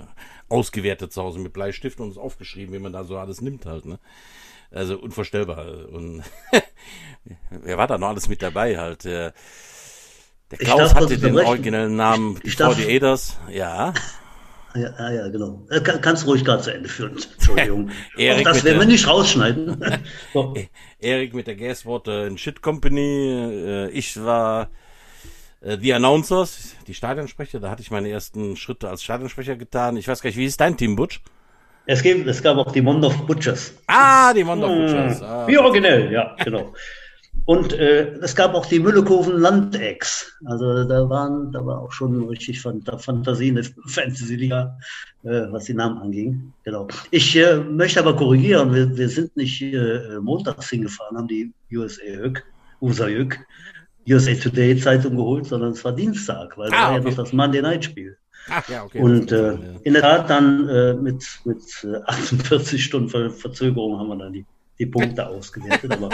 ausgewertet 0.50 1.13
zu 1.13 1.21
Hause 1.21 1.39
mit 1.39 1.53
Bleistift 1.53 2.00
und 2.00 2.07
uns 2.07 2.17
aufgeschrieben, 2.17 2.73
wie 2.73 2.79
man 2.79 2.93
da 2.93 3.03
so 3.03 3.17
alles 3.17 3.41
nimmt 3.41 3.65
halt. 3.65 3.85
Ne? 3.85 4.00
Also 4.71 4.97
unvorstellbar. 4.97 5.65
Und 5.91 6.23
wer 7.50 7.77
war 7.77 7.88
da 7.88 7.97
noch 7.97 8.09
alles 8.09 8.29
mit 8.29 8.41
dabei 8.41 8.77
halt? 8.77 9.03
Der, 9.03 9.33
der 10.50 10.57
Klaus 10.57 10.95
hatte 10.95 11.17
den 11.17 11.38
originellen 11.38 11.95
Namen 11.95 12.39
ich, 12.43 12.59
ich 12.59 12.88
Aiders. 12.88 13.38
Ja. 13.50 13.93
Ja, 14.73 15.11
ja, 15.11 15.27
genau. 15.27 15.67
Äh, 15.69 15.81
kann, 15.81 16.00
kannst 16.00 16.25
ruhig 16.25 16.45
gerade 16.45 16.63
zu 16.63 16.73
Ende 16.73 16.88
führen. 16.88 17.17
Entschuldigung. 17.33 17.89
Erik 18.17 18.45
das 18.45 18.63
werden 18.63 18.79
wir 18.79 18.88
nicht 18.88 19.05
rausschneiden. 19.05 19.83
so. 20.33 20.53
Erik 21.00 21.33
mit 21.33 21.47
der 21.47 21.55
Gasworte 21.55 22.27
in 22.29 22.38
Shit 22.38 22.61
Company. 22.61 23.31
Äh, 23.31 23.89
ich 23.89 24.24
war 24.24 24.70
äh, 25.61 25.77
The 25.79 25.93
Announcers, 25.93 26.75
die 26.87 26.93
Stadionsprecher, 26.93 27.59
da 27.59 27.69
hatte 27.69 27.81
ich 27.81 27.91
meine 27.91 28.09
ersten 28.09 28.55
Schritte 28.57 28.89
als 28.89 29.03
Stadionsprecher 29.03 29.55
getan. 29.55 29.97
Ich 29.97 30.07
weiß 30.07 30.21
gar 30.21 30.29
nicht, 30.29 30.37
wie 30.37 30.45
ist 30.45 30.59
dein 30.59 30.77
Team, 30.77 30.95
Butch? 30.95 31.21
Es, 31.85 32.03
gibt, 32.03 32.27
es 32.27 32.43
gab 32.43 32.57
auch 32.57 32.71
die 32.71 32.81
Mondorf 32.81 33.25
Butchers. 33.25 33.74
Ah, 33.87 34.33
die 34.33 34.43
Mondorf 34.43 34.71
hm. 34.71 34.81
Butchers. 34.81 35.21
Ah, 35.21 35.47
wie 35.47 35.57
originell, 35.57 36.11
ja, 36.11 36.35
genau. 36.43 36.74
Und 37.45 37.74
äh, 37.74 38.11
es 38.21 38.35
gab 38.35 38.53
auch 38.53 38.65
die 38.67 38.79
Müllekoven 38.79 39.39
Landecks. 39.39 40.31
Also 40.45 40.83
da 40.83 41.09
waren, 41.09 41.51
da 41.51 41.65
war 41.65 41.79
auch 41.79 41.91
schon 41.91 42.27
richtig 42.27 42.61
Fantasie 42.61 43.47
in 43.47 43.55
der 43.55 43.65
Fantasy-Liga, 43.87 44.77
äh, 45.24 45.47
was 45.50 45.65
die 45.65 45.74
Namen 45.74 45.97
anging. 45.97 46.53
Genau. 46.63 46.87
Ich 47.09 47.35
äh, 47.35 47.57
möchte 47.57 48.00
aber 48.00 48.15
korrigieren, 48.15 48.74
wir, 48.74 48.95
wir 48.95 49.09
sind 49.09 49.35
nicht 49.35 49.61
äh, 49.61 50.19
montags 50.21 50.69
hingefahren, 50.69 51.17
haben 51.17 51.27
die 51.27 51.51
USA 51.74 52.03
Hück, 52.03 52.45
USA 52.79 53.07
Hück, 53.07 53.39
USA 54.07 54.33
Today 54.33 54.77
Zeitung 54.77 55.16
geholt, 55.16 55.46
sondern 55.46 55.72
es 55.72 55.83
war 55.83 55.94
Dienstag, 55.94 56.57
weil 56.57 56.68
ah, 56.68 56.72
da 56.72 56.77
war 56.77 56.92
okay. 56.92 57.03
ja 57.03 57.09
noch 57.09 57.18
das 57.18 57.33
Monday 57.33 57.61
Night 57.61 57.85
Spiel. 57.85 58.18
Ach, 58.50 58.68
ja, 58.70 58.83
okay. 58.83 59.00
Und 59.00 59.31
äh, 59.31 59.57
in 59.83 59.94
der 59.94 60.01
Tat 60.01 60.29
dann 60.29 60.68
äh, 60.68 60.94
mit, 60.94 61.24
mit 61.46 61.61
48 62.05 62.74
äh, 62.74 62.77
Stunden 62.77 63.09
Ver 63.09 63.29
Verzögerung 63.29 64.00
haben 64.00 64.07
wir 64.07 64.18
dann 64.18 64.33
die, 64.33 64.46
die 64.79 64.87
Punkte 64.87 65.27
ausgewertet. 65.27 65.92
Aber 65.92 66.09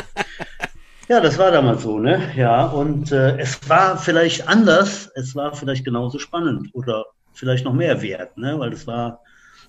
ja, 1.08 1.22
das 1.22 1.38
war 1.38 1.52
damals 1.52 1.84
so, 1.84 2.00
ne? 2.00 2.32
Ja, 2.36 2.66
und 2.66 3.12
äh, 3.12 3.38
es 3.38 3.58
war 3.70 3.98
vielleicht 3.98 4.48
anders, 4.48 5.10
es 5.16 5.36
war 5.36 5.56
vielleicht 5.56 5.86
genauso 5.86 6.20
spannend 6.20 6.70
oder 6.74 7.06
vielleicht 7.34 7.64
noch 7.64 7.74
mehr 7.74 8.02
wert, 8.02 8.38
ne? 8.38 8.60
Weil 8.60 8.72
das 8.72 8.86
war 8.88 9.22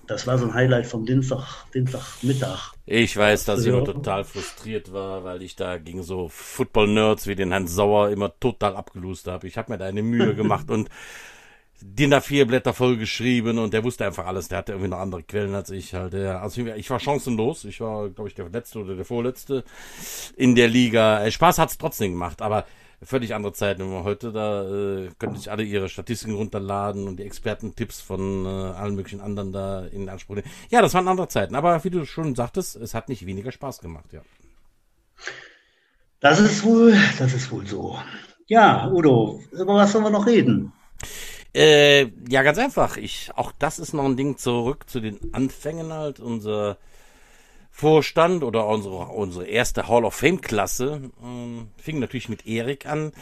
das 0.09 0.25
war 0.25 0.39
so 0.39 0.45
ein 0.45 0.53
Highlight 0.55 0.87
vom 0.87 1.05
Dienstag, 1.05 1.65
Dienstagmittag. 1.71 2.73
Ich 2.87 3.15
weiß, 3.15 3.45
dass 3.45 3.61
ich 3.61 3.67
immer 3.67 3.85
total 3.85 4.23
frustriert 4.23 4.91
war, 4.91 5.23
weil 5.23 5.43
ich 5.43 5.55
da 5.55 5.77
gegen 5.77 6.01
so 6.01 6.29
Football-Nerds 6.29 7.27
wie 7.27 7.35
den 7.35 7.51
Herrn 7.51 7.67
Sauer 7.67 8.09
immer 8.09 8.33
total 8.39 8.75
abgelust 8.75 9.27
habe. 9.27 9.47
Ich 9.47 9.55
habe 9.55 9.71
mir 9.71 9.77
da 9.77 9.85
eine 9.85 10.01
Mühe 10.01 10.33
gemacht 10.39 10.71
und 10.71 10.89
DIN 11.81 12.13
A4 12.13 12.45
Blätter 12.45 12.73
voll 12.73 12.97
geschrieben 12.97 13.59
und 13.59 13.71
der 13.71 13.83
wusste 13.83 14.07
einfach 14.07 14.25
alles. 14.25 14.47
Der 14.47 14.57
hatte 14.57 14.71
irgendwie 14.71 14.89
noch 14.89 14.97
andere 14.97 15.21
Quellen 15.21 15.53
als 15.53 15.69
ich 15.69 15.93
halt. 15.93 16.15
Also 16.15 16.65
ich 16.65 16.89
war 16.89 16.99
chancenlos. 16.99 17.63
Ich 17.65 17.79
war, 17.79 18.09
glaube 18.09 18.29
ich, 18.29 18.35
der 18.35 18.49
letzte 18.49 18.79
oder 18.79 18.95
der 18.95 19.05
vorletzte 19.05 19.63
in 20.35 20.55
der 20.55 20.69
Liga. 20.69 21.23
Äh, 21.23 21.31
Spaß 21.31 21.59
hat's 21.59 21.77
trotzdem 21.77 22.13
gemacht, 22.13 22.41
aber 22.41 22.65
völlig 23.01 23.33
andere 23.33 23.53
Zeiten. 23.53 23.83
Heute, 24.03 24.31
da 24.31 24.63
äh, 24.63 25.09
können 25.17 25.35
sich 25.35 25.51
alle 25.51 25.63
ihre 25.63 25.89
Statistiken 25.89 26.35
runterladen 26.35 27.07
und 27.07 27.17
die 27.17 27.23
Expertentipps 27.23 28.01
von 28.01 28.45
äh, 28.45 28.49
allen 28.49 28.95
möglichen 28.95 29.21
anderen 29.21 29.51
da 29.51 29.85
in 29.85 30.09
Anspruch 30.09 30.35
nehmen. 30.35 30.49
Ja, 30.69 30.81
das 30.81 30.93
waren 30.93 31.07
andere 31.07 31.27
Zeiten. 31.27 31.55
Aber 31.55 31.83
wie 31.83 31.89
du 31.89 32.05
schon 32.05 32.35
sagtest, 32.35 32.75
es 32.75 32.93
hat 32.93 33.09
nicht 33.09 33.25
weniger 33.25 33.51
Spaß 33.51 33.79
gemacht, 33.79 34.11
ja. 34.11 34.21
Das 36.19 36.39
ist 36.39 36.63
wohl, 36.63 36.95
das 37.17 37.33
ist 37.33 37.51
wohl 37.51 37.65
so. 37.65 37.97
Ja, 38.47 38.89
Udo, 38.91 39.41
über 39.51 39.75
was 39.75 39.91
sollen 39.91 40.03
wir 40.03 40.09
noch 40.09 40.25
reden? 40.25 40.73
Äh, 41.55 42.07
ja, 42.29 42.43
ganz 42.43 42.57
einfach. 42.57 42.97
Ich, 42.97 43.31
auch 43.35 43.51
das 43.57 43.79
ist 43.79 43.93
noch 43.93 44.05
ein 44.05 44.17
Ding 44.17 44.37
zurück 44.37 44.89
zu 44.89 44.99
den 44.99 45.33
Anfängen 45.33 45.93
halt. 45.93 46.19
Unser 46.19 46.77
Vorstand 47.79 48.43
oder 48.43 48.67
unsere, 48.67 49.05
unsere 49.05 49.45
erste 49.45 49.87
Hall 49.87 50.03
of 50.03 50.13
Fame-Klasse 50.13 51.11
ähm, 51.23 51.69
fing 51.77 51.99
natürlich 51.99 52.27
mit 52.27 52.45
Erik 52.45 52.85
an. 52.85 53.13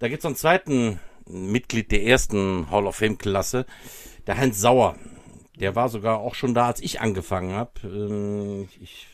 Da 0.00 0.08
gibt 0.08 0.18
es 0.18 0.26
einen 0.26 0.34
zweiten 0.34 0.98
Mitglied 1.28 1.92
der 1.92 2.02
ersten 2.02 2.68
Hall 2.72 2.88
of 2.88 2.96
Fame-Klasse, 2.96 3.66
der 4.26 4.36
Heinz 4.36 4.60
Sauer. 4.60 4.96
Der 5.60 5.76
war 5.76 5.88
sogar 5.88 6.18
auch 6.18 6.34
schon 6.34 6.54
da, 6.54 6.66
als 6.66 6.80
ich 6.80 7.00
angefangen 7.00 7.52
habe. 7.54 7.70
Ähm, 7.84 8.68
ich 8.80 9.06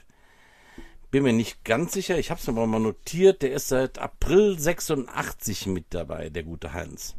bin 1.11 1.24
mir 1.24 1.35
nicht 1.35 1.62
ganz 1.62 1.92
sicher, 1.92 2.18
ich 2.18 2.30
habe 2.30 2.40
es 2.40 2.48
aber 2.48 2.66
mal 2.66 2.80
notiert, 2.80 3.42
der 3.42 3.52
ist 3.52 3.68
seit 3.68 3.98
April 3.98 4.59
86 4.59 5.66
mit 5.66 5.87
dabei, 5.90 6.30
der 6.30 6.42
gute 6.42 6.72
Heinz. 6.72 7.16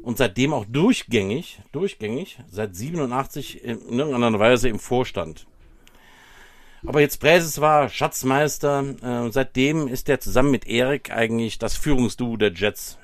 Und 0.00 0.16
seitdem 0.16 0.52
auch 0.52 0.64
durchgängig, 0.64 1.60
durchgängig, 1.72 2.38
seit 2.48 2.76
87 2.76 3.64
in 3.64 3.98
irgendeiner 3.98 4.38
Weise 4.38 4.68
im 4.68 4.78
Vorstand. 4.78 5.48
Aber 6.86 7.00
jetzt 7.00 7.20
Präses 7.20 7.60
war 7.60 7.88
Schatzmeister. 7.88 8.84
Äh, 9.02 9.32
seitdem 9.32 9.86
ist 9.86 10.08
er 10.08 10.20
zusammen 10.20 10.50
mit 10.50 10.66
Erik 10.66 11.10
eigentlich 11.10 11.58
das 11.58 11.76
Führungsduo 11.76 12.36
der 12.36 12.52
Jets. 12.52 12.98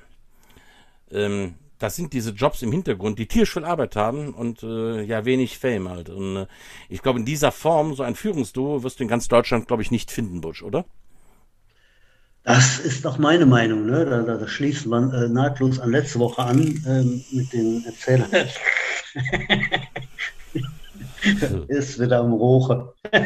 Ähm, 1.11 1.55
das 1.79 1.97
sind 1.97 2.15
diese 2.15 2.31
Jobs 2.31 2.63
im 2.63 2.73
Hintergrund, 2.73 3.19
die 3.19 3.27
tierisch 3.27 3.53
viel 3.53 3.65
Arbeit 3.65 3.97
haben 3.97 4.33
und 4.33 4.63
äh, 4.63 5.03
ja 5.03 5.27
wenig 5.27 5.59
Fame 5.59 5.91
halt. 5.91 6.09
Und 6.09 6.37
äh, 6.37 6.47
ich 6.89 7.03
glaube, 7.03 7.19
in 7.19 7.27
dieser 7.27 7.53
Form, 7.53 7.95
so 7.95 8.03
ein 8.03 8.15
Führungsduo, 8.15 8.83
wirst 8.83 8.99
du 8.99 9.05
in 9.05 9.09
ganz 9.09 9.29
Deutschland, 9.29 9.69
glaube 9.69 9.83
ich, 9.83 9.91
nicht 9.91 10.11
finden, 10.11 10.41
Busch, 10.41 10.63
oder? 10.63 10.87
Das 12.45 12.79
ist 12.79 13.05
doch 13.05 13.19
meine 13.19 13.45
Meinung. 13.45 13.87
Ne? 13.87 14.07
Da, 14.07 14.23
da, 14.23 14.37
da 14.37 14.49
schließt 14.49 14.87
man 14.87 15.13
äh, 15.13 15.29
nahtlos 15.29 15.81
an 15.81 15.91
letzte 15.91 16.21
Woche 16.21 16.43
an 16.43 16.83
ähm, 16.87 17.25
mit 17.33 17.53
den 17.53 17.85
Erzählern. 17.85 18.31
ist 21.69 22.01
wieder 22.01 22.21
am 22.21 22.33
Roche. 22.33 22.93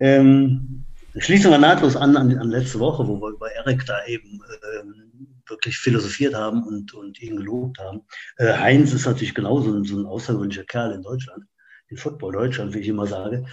ähm, 0.00 0.84
schließen 1.16 1.50
wir 1.50 1.58
nahtlos 1.58 1.96
an, 1.96 2.16
an, 2.16 2.38
an, 2.38 2.50
letzte 2.50 2.78
Woche, 2.78 3.06
wo 3.06 3.20
wir 3.20 3.30
über 3.30 3.52
Erik 3.52 3.84
da 3.86 4.04
eben 4.06 4.40
ähm, 4.78 5.10
wirklich 5.48 5.78
philosophiert 5.78 6.34
haben 6.34 6.62
und, 6.62 6.94
und 6.94 7.20
ihn 7.20 7.36
gelobt 7.36 7.78
haben. 7.78 8.02
Äh, 8.36 8.52
Heinz 8.52 8.92
ist 8.92 9.06
natürlich 9.06 9.34
genauso 9.34 9.72
ein, 9.72 9.84
so 9.84 9.98
ein 9.98 10.06
außergewöhnlicher 10.06 10.64
Kerl 10.64 10.92
in 10.92 11.02
Deutschland, 11.02 11.44
in 11.88 11.96
Football 11.96 12.32
Deutschland, 12.32 12.74
wie 12.74 12.80
ich 12.80 12.88
immer 12.88 13.06
sage. 13.06 13.44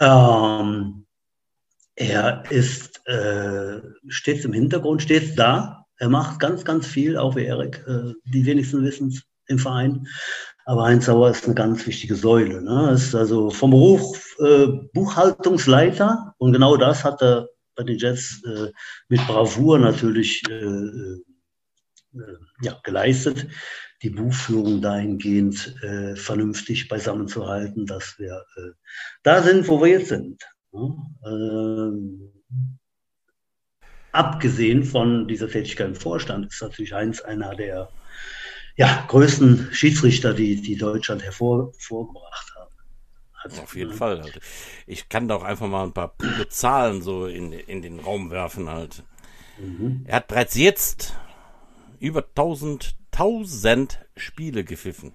Ähm, 0.00 1.06
er 1.94 2.44
ist 2.50 3.06
äh, 3.06 3.80
stets 4.08 4.44
im 4.44 4.52
Hintergrund, 4.52 5.02
stets 5.02 5.34
da. 5.34 5.86
Er 5.98 6.10
macht 6.10 6.40
ganz, 6.40 6.64
ganz 6.64 6.86
viel, 6.86 7.16
auch 7.16 7.36
wie 7.36 7.46
Erik. 7.46 7.82
Äh, 7.86 8.12
die 8.26 8.44
wenigsten 8.44 8.84
wissen 8.84 9.08
es 9.08 9.22
im 9.46 9.58
Verein. 9.58 10.06
Aber 10.68 10.82
Heinz 10.82 11.06
Sauer 11.06 11.30
ist 11.30 11.44
eine 11.44 11.54
ganz 11.54 11.86
wichtige 11.86 12.16
Säule. 12.16 12.60
Ne? 12.60 12.90
Ist 12.90 13.14
also 13.14 13.50
vom 13.50 13.70
Beruf 13.70 14.36
äh, 14.40 14.66
Buchhaltungsleiter 14.92 16.34
und 16.38 16.52
genau 16.52 16.76
das 16.76 17.04
hat 17.04 17.22
er 17.22 17.48
bei 17.76 17.84
den 17.84 17.98
Jets 17.98 18.42
äh, 18.44 18.72
mit 19.08 19.24
Bravour 19.28 19.78
natürlich 19.78 20.42
äh, 20.50 20.54
äh, 20.54 21.22
ja, 22.62 22.80
geleistet, 22.82 23.46
die 24.02 24.10
Buchführung 24.10 24.82
dahingehend 24.82 25.76
äh, 25.84 26.16
vernünftig 26.16 26.88
beisammen 26.88 27.28
zu 27.28 27.46
halten, 27.46 27.86
dass 27.86 28.18
wir 28.18 28.44
äh, 28.56 28.70
da 29.22 29.42
sind, 29.42 29.68
wo 29.68 29.80
wir 29.80 29.88
jetzt 29.88 30.08
sind. 30.08 30.42
Ne? 30.72 30.96
Ähm, 31.26 32.32
abgesehen 34.10 34.82
von 34.82 35.28
dieser 35.28 35.48
Tätigkeit 35.48 35.88
im 35.88 35.94
Vorstand 35.94 36.46
ist 36.46 36.60
natürlich 36.60 36.92
Heinz 36.92 37.20
einer 37.20 37.54
der 37.54 37.88
ja, 38.76 39.04
größten 39.08 39.70
Schiedsrichter, 39.72 40.34
die, 40.34 40.60
die 40.60 40.76
Deutschland 40.76 41.22
hervorgebracht 41.22 42.54
haben. 42.54 42.70
Also, 43.42 43.62
Auf 43.62 43.74
jeden 43.74 43.90
ne? 43.90 43.96
Fall. 43.96 44.22
Halt. 44.22 44.40
Ich 44.86 45.08
kann 45.08 45.28
da 45.28 45.36
auch 45.36 45.44
einfach 45.44 45.66
mal 45.66 45.84
ein 45.84 45.92
paar 45.92 46.14
Zahlen 46.48 47.02
so 47.02 47.26
in, 47.26 47.52
in 47.52 47.82
den 47.82 48.00
Raum 48.00 48.30
werfen 48.30 48.68
halt. 48.68 49.02
Mhm. 49.58 50.04
Er 50.06 50.16
hat 50.16 50.28
bereits 50.28 50.54
jetzt 50.54 51.14
über 51.98 52.22
1000, 52.22 52.96
1000 53.12 54.00
Spiele 54.16 54.64
gepfiffen. 54.64 55.14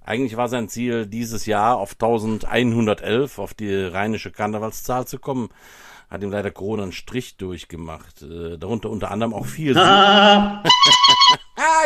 Eigentlich 0.00 0.36
war 0.36 0.48
sein 0.48 0.68
Ziel, 0.68 1.06
dieses 1.06 1.46
Jahr 1.46 1.76
auf 1.76 1.92
1111 1.92 3.38
auf 3.38 3.54
die 3.54 3.72
rheinische 3.74 4.30
Karnevalszahl 4.30 5.06
zu 5.06 5.18
kommen 5.18 5.50
hat 6.08 6.22
ihm 6.22 6.30
leider 6.30 6.50
Corona 6.50 6.84
einen 6.84 6.92
Strich 6.92 7.36
durchgemacht. 7.36 8.22
Äh, 8.22 8.56
darunter 8.58 8.90
unter 8.90 9.10
anderem 9.10 9.34
auch 9.34 9.46
viel. 9.46 9.76
Ah. 9.88 10.62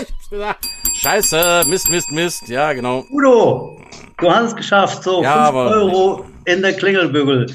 ich 0.00 0.08
hab's 0.08 0.30
gesagt. 0.30 0.66
Scheiße, 1.00 1.64
Mist, 1.66 1.90
Mist, 1.90 2.12
Mist. 2.12 2.48
Ja, 2.48 2.72
genau. 2.72 3.04
Udo, 3.10 3.80
du 4.18 4.30
hast 4.30 4.48
es 4.48 4.56
geschafft. 4.56 5.02
So, 5.02 5.22
ja, 5.22 5.46
5 5.46 5.56
Euro 5.56 6.24
in 6.44 6.62
der 6.62 6.74
Klingelbügel. 6.74 7.46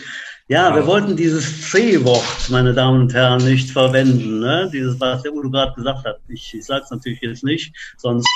Ja, 0.50 0.70
ja, 0.70 0.76
wir 0.76 0.88
wollten 0.88 1.18
dieses 1.18 1.70
C-Wort, 1.70 2.50
meine 2.50 2.74
Damen 2.74 3.02
und 3.02 3.14
Herren, 3.14 3.44
nicht 3.44 3.70
verwenden. 3.72 4.40
Ne? 4.40 4.70
Dieses, 4.72 5.00
was 5.00 5.24
der 5.24 5.34
Udo 5.34 5.50
gerade 5.50 5.74
gesagt 5.74 6.06
hat. 6.06 6.20
Ich, 6.30 6.54
ich 6.54 6.66
sage 6.66 6.84
es 6.86 6.92
natürlich 6.92 7.20
jetzt 7.22 7.44
nicht, 7.44 7.76
sonst 7.98 8.28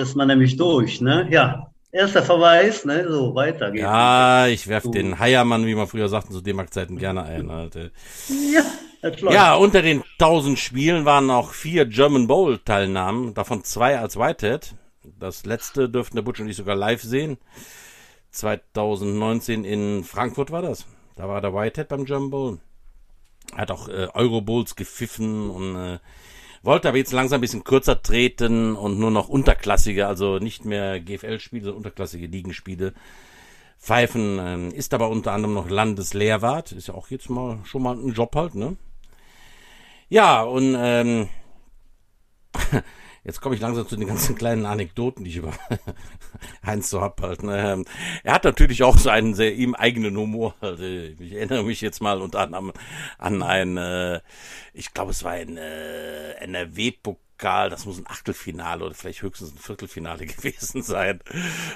ist 0.00 0.16
man 0.16 0.28
nämlich 0.28 0.56
durch. 0.56 1.00
Ne? 1.00 1.28
Ja, 1.30 1.70
Erster 1.90 2.22
Verweis, 2.22 2.84
ne? 2.84 3.06
So, 3.08 3.34
weiter 3.34 3.70
geht's. 3.70 3.82
Ja, 3.82 4.46
ich 4.46 4.68
werf 4.68 4.90
den 4.90 5.18
Heiermann, 5.18 5.64
wie 5.64 5.74
man 5.74 5.86
früher 5.86 6.10
sagte, 6.10 6.32
zu 6.32 6.42
D-Mark-Zeiten 6.42 6.98
gerne 6.98 7.22
ein. 7.22 7.50
Alter. 7.50 7.88
Ja, 8.28 8.62
ja, 9.30 9.54
unter 9.54 9.82
den 9.82 10.02
1000 10.18 10.58
Spielen 10.58 11.04
waren 11.04 11.30
auch 11.30 11.52
vier 11.52 11.86
German 11.86 12.26
Bowl-Teilnahmen, 12.26 13.34
davon 13.34 13.64
zwei 13.64 13.98
als 13.98 14.16
Whitehead. 14.16 14.74
Das 15.18 15.46
letzte 15.46 15.88
dürften 15.88 16.16
der 16.16 16.22
Butch 16.22 16.40
und 16.40 16.48
ich 16.48 16.56
sogar 16.56 16.76
live 16.76 17.02
sehen. 17.02 17.38
2019 18.30 19.64
in 19.64 20.04
Frankfurt 20.04 20.50
war 20.50 20.62
das. 20.62 20.86
Da 21.16 21.28
war 21.28 21.40
der 21.40 21.54
Whitehead 21.54 21.88
beim 21.88 22.04
German 22.04 22.30
Bowl. 22.30 22.58
Hat 23.54 23.70
auch 23.70 23.88
äh, 23.88 24.08
Euro 24.14 24.40
Bowls 24.40 24.76
gepfiffen 24.76 25.50
und 25.50 25.76
äh, 25.76 25.98
wollte 26.62 26.88
aber 26.88 26.98
jetzt 26.98 27.12
langsam 27.12 27.38
ein 27.38 27.40
bisschen 27.40 27.64
kürzer 27.64 28.02
treten 28.02 28.76
und 28.76 28.98
nur 28.98 29.10
noch 29.10 29.28
unterklassige, 29.28 30.06
also 30.06 30.38
nicht 30.38 30.64
mehr 30.64 31.00
GFL-Spiele, 31.00 31.64
sondern 31.64 31.78
unterklassige 31.78 32.26
Ligenspiele 32.26 32.94
pfeifen. 33.78 34.38
Ähm, 34.40 34.70
ist 34.72 34.92
aber 34.92 35.08
unter 35.08 35.32
anderem 35.32 35.54
noch 35.54 35.70
Landeslehrwart, 35.70 36.72
ist 36.72 36.88
ja 36.88 36.94
auch 36.94 37.08
jetzt 37.08 37.30
mal 37.30 37.60
schon 37.64 37.82
mal 37.82 37.96
ein 37.96 38.12
Job 38.12 38.34
halt, 38.36 38.54
ne? 38.54 38.76
Ja, 40.08 40.42
und 40.42 40.74
ähm, 40.78 41.28
Jetzt 43.24 43.42
komme 43.42 43.54
ich 43.54 43.60
langsam 43.60 43.86
zu 43.86 43.96
den 43.96 44.08
ganzen 44.08 44.36
kleinen 44.36 44.64
Anekdoten, 44.64 45.22
die 45.22 45.30
ich 45.30 45.36
über 45.36 45.52
Heinz 46.64 46.88
so 46.88 47.02
hab 47.02 47.20
halt. 47.20 47.42
Ne? 47.42 47.72
Ähm, 47.72 47.84
er 48.22 48.32
hat 48.32 48.44
natürlich 48.44 48.82
auch 48.84 48.96
so 48.96 49.10
einen 49.10 49.34
sehr 49.34 49.54
ihm 49.54 49.74
eigenen 49.74 50.16
Humor. 50.16 50.54
Also 50.62 50.82
ich 50.84 51.32
erinnere 51.32 51.64
mich 51.64 51.82
jetzt 51.82 52.00
mal 52.00 52.22
unter 52.22 52.40
anderem 52.40 52.72
an 53.18 53.42
ein, 53.42 53.76
äh, 53.76 54.20
ich 54.72 54.94
glaube 54.94 55.10
es 55.10 55.24
war 55.24 55.32
ein 55.32 55.58
äh, 55.58 56.30
NRW-Pokal, 56.36 57.68
das 57.68 57.84
muss 57.84 57.98
ein 57.98 58.06
Achtelfinale 58.06 58.82
oder 58.84 58.94
vielleicht 58.94 59.20
höchstens 59.20 59.52
ein 59.52 59.58
Viertelfinale 59.58 60.24
gewesen 60.26 60.82
sein, 60.82 61.20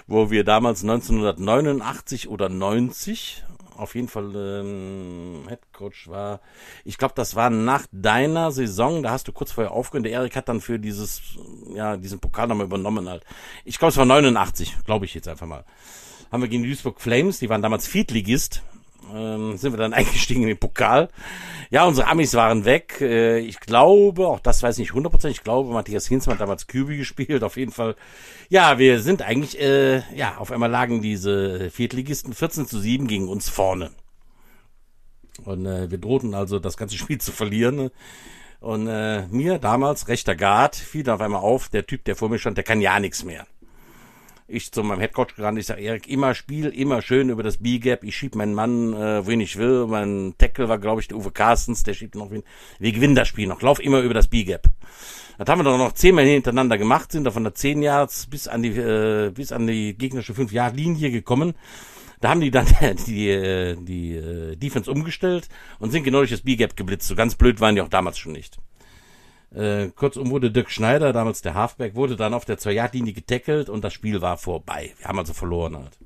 wo 0.07 0.31
wir 0.31 0.45
damals 0.45 0.83
1989 0.83 2.29
oder 2.29 2.49
90 2.49 3.45
auf 3.77 3.95
jeden 3.95 4.09
Fall 4.09 4.33
ähm, 4.35 5.45
Head 5.49 5.61
Coach 5.73 6.09
war. 6.09 6.41
Ich 6.85 6.99
glaube, 6.99 7.15
das 7.17 7.35
war 7.35 7.51
nach 7.51 7.87
deiner 7.93 8.53
Saison. 8.53 9.03
Da 9.03 9.11
hast 9.11 9.29
du 9.29 9.33
kurz 9.33 9.53
vorher 9.53 9.73
aufgehört. 9.73 10.07
Der 10.07 10.13
Erik 10.13 10.37
hat 10.37 10.49
dann 10.49 10.61
für 10.61 10.79
dieses, 10.79 11.21
ja, 11.75 11.97
diesen 11.97 12.21
Pokal 12.21 12.49
nochmal 12.49 12.67
übernommen 12.67 13.09
halt. 13.09 13.25
Ich 13.65 13.79
glaube, 13.79 13.91
es 13.91 13.97
war 13.97 14.05
89, 14.05 14.85
glaube 14.85 15.05
ich 15.05 15.15
jetzt 15.15 15.29
einfach 15.29 15.47
mal. 15.47 15.65
Haben 16.31 16.43
wir 16.43 16.49
gegen 16.49 16.63
die 16.63 16.71
Duisburg 16.71 17.01
Flames, 17.01 17.41
die 17.41 17.51
waren 17.51 17.61
damals 17.61 17.87
Viertligist, 17.87 18.63
ähm, 19.15 19.57
sind 19.57 19.73
wir 19.73 19.79
dann 19.79 19.93
eingestiegen 19.95 20.43
in 20.43 20.49
den 20.49 20.59
Pokal. 20.59 21.09
Ja, 21.71 21.85
unsere 21.85 22.09
Amis 22.09 22.35
waren 22.35 22.65
weg. 22.65 22.99
Äh, 23.01 23.39
ich 23.39 23.61
glaube, 23.61 24.29
auch 24.29 24.41
das 24.41 24.63
weiß 24.63 24.79
ich 24.79 24.95
nicht 24.95 25.07
100%, 25.07 25.29
ich 25.29 25.43
glaube, 25.43 25.73
Matthias 25.73 26.07
Hinzmann 26.07 26.35
hat 26.35 26.43
damals 26.43 26.67
Kübi 26.67 26.97
gespielt. 26.99 27.43
Auf 27.43 27.57
jeden 27.57 27.73
Fall, 27.73 27.97
ja, 28.49 28.79
wir 28.79 29.01
sind 29.01 29.23
eigentlich, 29.23 29.61
äh, 29.61 30.03
ja, 30.15 30.37
auf 30.39 30.53
einmal 30.53 30.71
lagen 30.71 31.03
diese 31.03 31.71
Viertligisten 31.71 32.35
14 32.35 32.67
zu 32.67 32.79
7 32.79 33.07
gegen 33.07 33.29
uns 33.29 33.49
vorne. 33.49 33.91
Und 35.45 35.67
äh, 35.67 35.91
wir 35.91 35.99
drohten 35.99 36.35
also, 36.35 36.59
das 36.59 36.77
ganze 36.77 36.97
Spiel 36.99 37.19
zu 37.19 37.33
verlieren. 37.33 37.91
Und 38.61 38.87
äh, 38.87 39.27
mir 39.29 39.59
damals, 39.59 40.07
rechter 40.07 40.37
Guard, 40.37 40.77
fiel 40.77 41.09
auf 41.11 41.21
einmal 41.21 41.41
auf, 41.41 41.69
der 41.69 41.87
Typ, 41.87 42.05
der 42.05 42.15
vor 42.15 42.29
mir 42.29 42.39
stand, 42.39 42.57
der 42.57 42.65
kann 42.65 42.81
ja 42.81 43.01
nichts 43.01 43.25
mehr 43.25 43.47
ich 44.53 44.71
zu 44.71 44.83
meinem 44.83 45.01
Headcoach 45.01 45.35
gerannt, 45.37 45.59
ich 45.59 45.67
sage, 45.67 45.83
Erik, 45.83 46.09
immer 46.09 46.35
Spiel, 46.35 46.67
immer 46.67 47.03
schön 47.03 47.31
über 47.31 47.43
das 47.43 47.57
B-Gap, 47.57 48.05
ich 48.05 48.17
schieb 48.17 48.35
meinen 48.35 48.55
Mann, 48.55 48.93
äh, 48.93 49.27
wen 49.27 49.41
ich 49.41 49.57
will, 49.57 49.87
mein 49.87 50.35
Tackle 50.39 50.69
war, 50.69 50.79
glaube 50.79 51.01
ich, 51.01 51.09
der 51.09 51.17
Uwe 51.17 51.31
Carstens, 51.31 51.83
der 51.83 51.95
schiebt 51.95 52.15
noch 52.15 52.31
wen, 52.31 52.43
wir 52.79 52.93
gewinnen 52.93 53.15
das 53.15 53.29
Spiel 53.29 53.49
noch, 53.49 53.63
lauf 53.63 53.81
immer 53.81 54.01
über 54.01 54.15
das 54.15 54.29
B-Gap. 54.29 54.69
Das 55.39 55.49
haben 55.49 55.61
wir 55.61 55.65
doch 55.65 55.79
noch 55.79 55.93
zehnmal 55.93 56.25
hintereinander 56.25 56.79
gemacht, 56.79 57.11
sind 57.11 57.25
da 57.25 57.31
von 57.31 57.43
der 57.43 57.55
10 57.55 57.83
Yards 57.83 58.27
bis 58.27 58.47
an 58.47 58.63
die, 58.63 58.71
äh, 58.71 59.31
bis 59.31 59.51
an 59.51 59.67
die 59.67 59.97
gegnerische 59.97 60.35
5 60.35 60.53
Yard 60.53 60.77
Linie 60.77 61.11
gekommen. 61.11 61.55
Da 62.21 62.29
haben 62.29 62.41
die 62.41 62.51
dann 62.51 62.67
die, 63.07 63.29
äh, 63.31 63.75
die, 63.75 63.85
die 63.85 64.15
äh, 64.15 64.57
Defense 64.57 64.91
umgestellt 64.91 65.49
und 65.79 65.91
sind 65.91 66.05
genau 66.05 66.19
durch 66.19 66.31
das 66.31 66.43
B-Gap 66.43 66.77
geblitzt. 66.77 67.09
So 67.09 67.17
ganz 67.17 67.35
blöd 67.35 67.61
waren 67.61 67.75
die 67.75 67.81
auch 67.81 67.89
damals 67.89 68.19
schon 68.19 68.33
nicht. 68.33 68.59
Äh, 69.55 69.89
kurzum 69.95 70.31
wurde 70.31 70.51
Dirk 70.51 70.71
Schneider, 70.71 71.13
damals 71.13 71.43
der 71.43 71.55
Halfback, 71.55 71.95
wurde 71.95 72.17
dann 72.17 72.35
auf 72.35 72.45
der 72.45 72.59
2-Yard-Linie 72.59 73.13
getackelt 73.13 73.69
und 73.69 73.85
das 73.85 73.93
Spiel 73.93 74.23
war 74.23 74.39
vorbei. 74.39 74.93
Wir 74.99 75.09
haben 75.09 75.19
also 75.19 75.35
verloren 75.35 75.77
halt. 75.77 75.99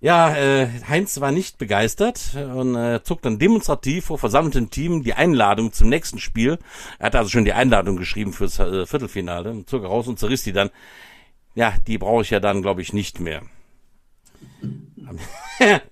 Ja, 0.00 0.34
äh, 0.34 0.68
Heinz 0.88 1.20
war 1.20 1.30
nicht 1.30 1.58
begeistert 1.58 2.34
und 2.34 2.74
äh, 2.74 3.04
zog 3.04 3.22
dann 3.22 3.38
demonstrativ 3.38 4.06
vor 4.06 4.18
versammeltem 4.18 4.68
Team 4.68 5.04
die 5.04 5.14
Einladung 5.14 5.72
zum 5.72 5.88
nächsten 5.88 6.18
Spiel. 6.18 6.58
Er 6.98 7.06
hatte 7.06 7.18
also 7.18 7.30
schon 7.30 7.44
die 7.44 7.52
Einladung 7.52 7.96
geschrieben 7.96 8.32
fürs 8.32 8.58
äh, 8.58 8.84
Viertelfinale, 8.84 9.64
zog 9.66 9.84
raus 9.84 10.08
und 10.08 10.18
zerriss 10.18 10.42
die 10.42 10.52
dann. 10.52 10.70
Ja, 11.54 11.74
die 11.86 11.98
brauche 11.98 12.22
ich 12.22 12.30
ja 12.30 12.40
dann, 12.40 12.62
glaube 12.62 12.82
ich, 12.82 12.92
nicht 12.92 13.20
mehr. 13.20 13.42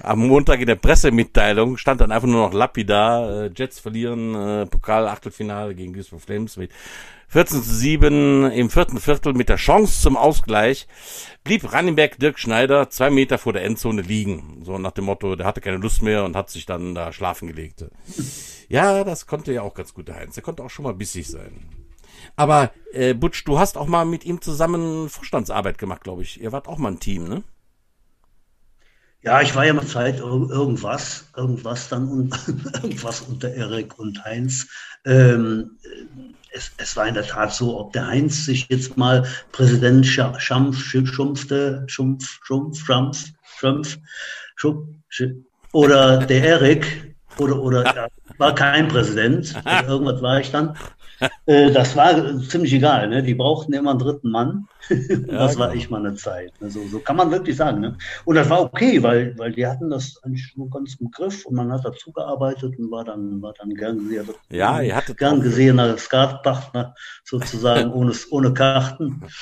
am 0.00 0.26
Montag 0.26 0.60
in 0.60 0.66
der 0.66 0.76
Pressemitteilung 0.76 1.76
stand 1.76 2.00
dann 2.00 2.12
einfach 2.12 2.28
nur 2.28 2.46
noch 2.46 2.54
lapidar, 2.54 3.44
äh, 3.44 3.50
Jets 3.54 3.80
verlieren, 3.80 4.34
äh, 4.34 4.66
Pokal 4.66 5.08
Achtelfinale 5.08 5.74
gegen 5.74 5.92
Duisburg 5.92 6.20
Flames 6.20 6.56
mit 6.56 6.70
14 7.28 7.62
zu 7.62 7.74
7 7.74 8.50
im 8.50 8.70
vierten 8.70 8.98
Viertel 8.98 9.34
mit 9.34 9.48
der 9.48 9.56
Chance 9.56 10.02
zum 10.02 10.16
Ausgleich 10.16 10.88
blieb 11.44 11.72
Rannenberg 11.72 12.18
Dirk 12.18 12.38
Schneider 12.38 12.90
zwei 12.90 13.10
Meter 13.10 13.38
vor 13.38 13.52
der 13.52 13.64
Endzone 13.64 14.02
liegen. 14.02 14.62
So 14.64 14.78
nach 14.78 14.90
dem 14.90 15.04
Motto, 15.04 15.36
der 15.36 15.46
hatte 15.46 15.60
keine 15.60 15.76
Lust 15.76 16.02
mehr 16.02 16.24
und 16.24 16.34
hat 16.34 16.50
sich 16.50 16.66
dann 16.66 16.94
da 16.94 17.12
schlafen 17.12 17.46
gelegt. 17.46 17.84
Ja, 18.68 19.04
das 19.04 19.26
konnte 19.26 19.52
ja 19.52 19.62
auch 19.62 19.74
ganz 19.74 19.94
gut 19.94 20.08
der 20.08 20.16
Heinz. 20.16 20.34
Der 20.34 20.42
konnte 20.42 20.64
auch 20.64 20.70
schon 20.70 20.84
mal 20.84 20.94
bissig 20.94 21.28
sein. 21.28 21.68
Aber 22.36 22.72
äh, 22.92 23.14
Butch, 23.14 23.44
du 23.44 23.58
hast 23.58 23.78
auch 23.78 23.86
mal 23.86 24.04
mit 24.04 24.24
ihm 24.24 24.40
zusammen 24.40 25.08
Vorstandsarbeit 25.08 25.78
gemacht, 25.78 26.02
glaube 26.02 26.22
ich. 26.22 26.40
Ihr 26.40 26.52
wart 26.52 26.68
auch 26.68 26.78
mal 26.78 26.92
ein 26.92 27.00
Team, 27.00 27.28
ne? 27.28 27.42
Ja, 29.22 29.42
ich 29.42 29.54
war 29.54 29.66
ja 29.66 29.74
mal 29.74 29.86
Zeit 29.86 30.18
irgendwas, 30.18 31.26
irgendwas 31.36 31.88
dann 31.88 32.30
irgendwas 32.82 33.20
unter 33.20 33.52
Erik 33.52 33.98
und 33.98 34.24
Heinz. 34.24 34.66
Ähm, 35.04 35.78
es, 36.52 36.72
es, 36.78 36.96
war 36.96 37.06
in 37.06 37.14
der 37.14 37.26
Tat 37.26 37.52
so, 37.52 37.78
ob 37.78 37.92
der 37.92 38.06
Heinz 38.06 38.46
sich 38.46 38.66
jetzt 38.70 38.96
mal 38.96 39.26
Präsident 39.52 40.06
Schampf, 40.06 40.82
schumpfte, 40.82 41.84
Schumpf, 41.86 42.40
Schumpf, 42.42 42.84
Schumpf, 42.86 43.24
Schumpf, 43.56 43.98
Schumpf, 44.56 45.44
oder 45.72 46.18
der 46.18 46.42
Erik, 46.42 47.14
oder, 47.38 47.62
oder 47.62 47.84
ja, 47.84 48.08
war 48.38 48.54
kein 48.54 48.88
Präsident, 48.88 49.54
irgendwas 49.86 50.22
war 50.22 50.40
ich 50.40 50.50
dann. 50.50 50.76
Äh, 51.46 51.70
das 51.70 51.96
war 51.96 52.40
ziemlich 52.40 52.72
egal. 52.72 53.08
Ne? 53.08 53.22
Die 53.22 53.34
brauchten 53.34 53.72
immer 53.72 53.90
einen 53.90 53.98
dritten 53.98 54.30
Mann. 54.30 54.68
das 55.28 55.58
war 55.58 55.74
ich 55.74 55.90
mal 55.90 56.04
eine 56.04 56.14
Zeit. 56.14 56.52
Ne? 56.60 56.70
So, 56.70 56.86
so, 56.86 56.98
kann 57.00 57.16
man 57.16 57.30
wirklich 57.30 57.56
sagen. 57.56 57.80
Ne? 57.80 57.96
Und 58.24 58.36
das 58.36 58.48
war 58.48 58.62
okay, 58.62 59.02
weil, 59.02 59.36
weil 59.38 59.52
die 59.52 59.66
hatten 59.66 59.90
das 59.90 60.20
eigentlich 60.22 60.52
nur 60.56 60.70
ganz 60.70 60.96
im 61.00 61.10
Griff 61.10 61.44
und 61.46 61.54
man 61.54 61.72
hat 61.72 61.84
dazu 61.84 62.12
gearbeitet 62.12 62.78
und 62.78 62.90
war 62.90 63.04
dann, 63.04 63.42
war 63.42 63.54
dann 63.58 63.74
gern 63.74 63.98
gesehen. 63.98 64.28
Ja, 64.50 64.80
ihr 64.80 64.96
hattet 64.96 65.18
gern 65.18 65.40
gesehener 65.40 65.96
Skatpartner 65.96 66.94
sozusagen 67.24 67.92
ohne, 67.92 68.12
ohne 68.30 68.52
Karten. 68.52 69.22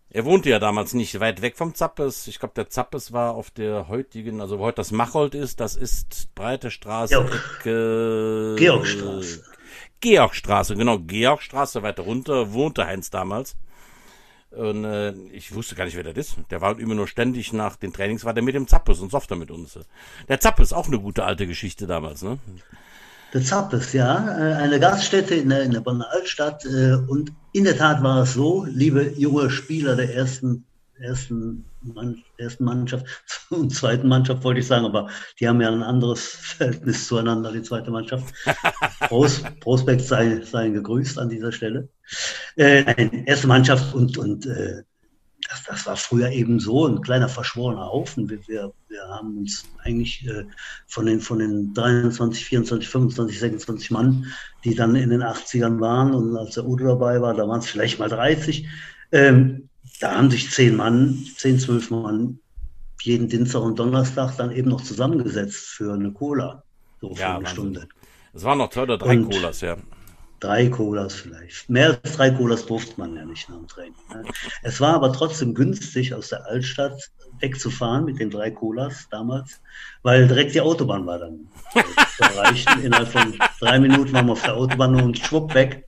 Er 0.10 0.24
wohnte 0.24 0.50
ja 0.50 0.60
damals 0.60 0.94
nicht 0.94 1.20
weit 1.20 1.42
weg 1.42 1.58
vom 1.58 1.76
Zappes. 1.76 2.28
Ich 2.28 2.40
glaube, 2.40 2.54
der 2.56 2.70
Zappes 2.70 3.12
war 3.12 3.36
auf 3.36 3.52
der 3.52 3.90
heutigen, 3.90 4.40
also 4.40 4.60
wo 4.60 4.64
heute 4.64 4.78
das 4.78 4.92
Machold 4.92 5.36
ist, 5.36 5.60
das 5.60 5.76
ist 5.76 6.34
Breite 6.36 6.72
Straße, 6.72 7.14
Georg. 7.64 8.58
Georgstraße. 8.58 9.44
Georgstraße, 10.00 10.76
genau, 10.76 11.00
Georgstraße 11.00 11.84
weiter 11.84 12.04
runter, 12.04 12.54
wohnte 12.54 12.86
Heinz 12.86 13.10
damals. 13.10 13.58
Und 14.52 14.86
äh, 14.86 15.12
ich 15.34 15.54
wusste 15.54 15.76
gar 15.76 15.84
nicht, 15.84 15.98
wer 15.98 16.04
das 16.04 16.16
ist. 16.16 16.38
Der 16.50 16.62
war 16.62 16.80
immer 16.80 16.96
nur 16.96 17.08
ständig 17.08 17.52
nach 17.52 17.76
den 17.76 17.92
Trainings, 17.92 18.24
war 18.24 18.34
der 18.34 18.44
mit 18.44 18.56
dem 18.56 18.68
Zappes 18.70 19.00
und 19.00 19.12
Softer 19.12 19.36
mit 19.36 19.52
uns. 19.52 19.78
Der 20.30 20.40
Zappes, 20.40 20.72
auch 20.72 20.88
eine 20.88 21.00
gute 21.00 21.26
alte 21.26 21.46
Geschichte 21.46 21.88
damals, 21.88 22.22
ne? 22.22 22.40
Zappes, 23.42 23.94
ja, 23.94 24.38
äh, 24.38 24.54
eine 24.56 24.80
Gaststätte 24.80 25.36
in 25.36 25.50
der, 25.50 25.64
in 25.64 25.72
der 25.72 25.82
Bonner 25.82 26.08
Altstadt. 26.12 26.66
Äh, 26.66 26.96
und 27.08 27.32
in 27.54 27.64
der 27.64 27.78
Tat 27.78 28.04
war 28.04 28.24
es 28.24 28.34
so, 28.34 28.66
liebe 28.66 29.14
junge 29.18 29.50
Spieler 29.50 29.96
der 29.96 30.14
ersten, 30.14 30.66
ersten, 31.00 31.66
ersten 32.38 32.64
Mannschaft 32.64 33.06
und 33.50 33.74
zweiten 33.74 34.08
Mannschaft, 34.08 34.44
wollte 34.44 34.60
ich 34.60 34.68
sagen, 34.68 34.86
aber 34.86 35.10
die 35.40 35.48
haben 35.48 35.62
ja 35.62 35.70
ein 35.70 35.84
anderes 35.84 36.24
Verhältnis 36.24 37.08
zueinander, 37.08 37.52
die 37.52 37.62
zweite 37.62 37.92
Mannschaft. 37.92 38.34
Pros, 39.08 39.42
Prospekt 39.60 40.02
sei, 40.02 40.42
seien 40.42 40.74
gegrüßt 40.74 41.20
an 41.20 41.30
dieser 41.30 41.52
Stelle. 41.52 41.90
Äh, 42.56 43.24
erste 43.26 43.48
Mannschaft 43.48 43.94
und, 43.94 44.18
und 44.18 44.46
äh, 44.46 44.84
das, 45.50 45.64
das 45.64 45.86
war 45.86 45.96
früher 45.96 46.30
eben 46.30 46.60
so, 46.60 46.88
ein 46.88 47.02
kleiner 47.02 47.30
verschworener 47.30 47.86
Haufen. 47.86 48.30
Wir, 48.30 48.40
wir, 48.48 48.74
wir 48.88 49.02
haben 49.08 49.38
uns 49.38 49.66
eigentlich 49.84 50.28
äh, 50.28 50.46
von, 50.88 51.06
den, 51.06 51.20
von 51.20 51.40
den 51.40 51.74
23, 51.74 52.46
24, 52.46 52.90
25, 52.90 53.40
26 53.40 53.92
Mann, 53.92 54.28
die 54.64 54.76
dann 54.76 54.96
in 54.96 55.10
den 55.10 55.24
80ern 55.24 55.80
waren 55.80 56.14
und 56.14 56.36
als 56.38 56.56
der 56.56 56.66
Udo 56.66 56.86
dabei 56.86 57.22
war, 57.22 57.34
da 57.34 57.48
waren 57.48 57.60
es 57.60 57.68
vielleicht 57.68 58.00
mal 58.00 58.10
30, 58.10 58.68
ähm, 59.12 59.70
da 60.00 60.16
haben 60.16 60.32
sich 60.32 60.52
zehn 60.52 60.76
Mann, 60.76 61.26
zehn, 61.38 61.60
zwölf 61.60 61.90
Mann 61.90 62.40
jeden 63.02 63.30
Dienstag 63.30 63.62
und 63.62 63.78
Donnerstag 63.78 64.36
dann 64.38 64.52
eben 64.52 64.70
noch 64.70 64.82
zusammengesetzt 64.82 65.68
für 65.68 65.94
eine 65.94 66.12
Cola. 66.12 66.64
So 67.02 67.14
für 67.14 67.22
ja, 67.22 67.38
eine 67.38 67.48
Stunde. 67.48 67.88
Es 68.34 68.44
waren 68.44 68.58
noch 68.58 68.72
zwei 68.72 68.84
oder 68.84 68.98
drei 68.98 69.18
und, 69.18 69.30
Colas, 69.30 69.62
ja 69.62 69.78
drei 70.40 70.68
Colas 70.68 71.14
vielleicht. 71.14 71.70
Mehr 71.70 72.00
als 72.04 72.16
drei 72.16 72.32
Colas 72.32 72.66
durfte 72.66 72.94
man 72.98 73.16
ja 73.16 73.26
nicht 73.26 73.50
nach 73.50 73.58
dem 73.58 73.68
Training. 73.68 73.96
Ne? 74.14 74.24
Es 74.64 74.82
war 74.82 74.96
aber 74.96 75.12
trotzdem 75.14 75.54
günstig, 75.54 76.14
aus 76.14 76.30
der 76.30 76.46
Altstadt 76.46 77.12
wegzufahren 77.40 78.06
mit 78.06 78.20
den 78.20 78.30
drei 78.30 78.52
Colas 78.52 79.08
damals, 79.10 79.60
weil 80.04 80.28
direkt 80.28 80.56
die 80.56 80.62
Autobahn 80.62 81.06
war 81.06 81.20
dann 81.20 81.48
zu. 82.18 82.80
Innerhalb 82.82 83.08
von 83.08 83.34
drei 83.60 83.80
Minuten 83.80 84.14
waren 84.14 84.28
wir 84.28 84.34
auf 84.34 84.44
der 84.44 84.56
Autobahn 84.56 84.96
und 85.02 85.18
schwupp 85.18 85.54
weg. 85.54 85.88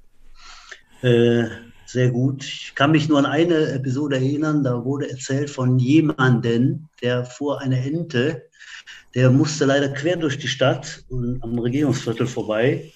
Äh, 1.01 1.45
sehr 1.85 2.09
gut. 2.09 2.43
Ich 2.43 2.73
kann 2.75 2.91
mich 2.91 3.07
nur 3.07 3.19
an 3.19 3.25
eine 3.25 3.71
Episode 3.71 4.17
erinnern, 4.17 4.63
da 4.63 4.83
wurde 4.83 5.09
erzählt 5.09 5.49
von 5.49 5.79
jemandem, 5.79 6.89
der 7.01 7.23
vor 7.25 7.61
einer 7.61 7.77
Ente, 7.77 8.43
der 9.15 9.31
musste 9.31 9.65
leider 9.65 9.89
quer 9.89 10.17
durch 10.17 10.37
die 10.37 10.49
Stadt 10.49 11.03
und 11.09 11.41
am 11.41 11.57
Regierungsviertel 11.57 12.27
vorbei 12.27 12.91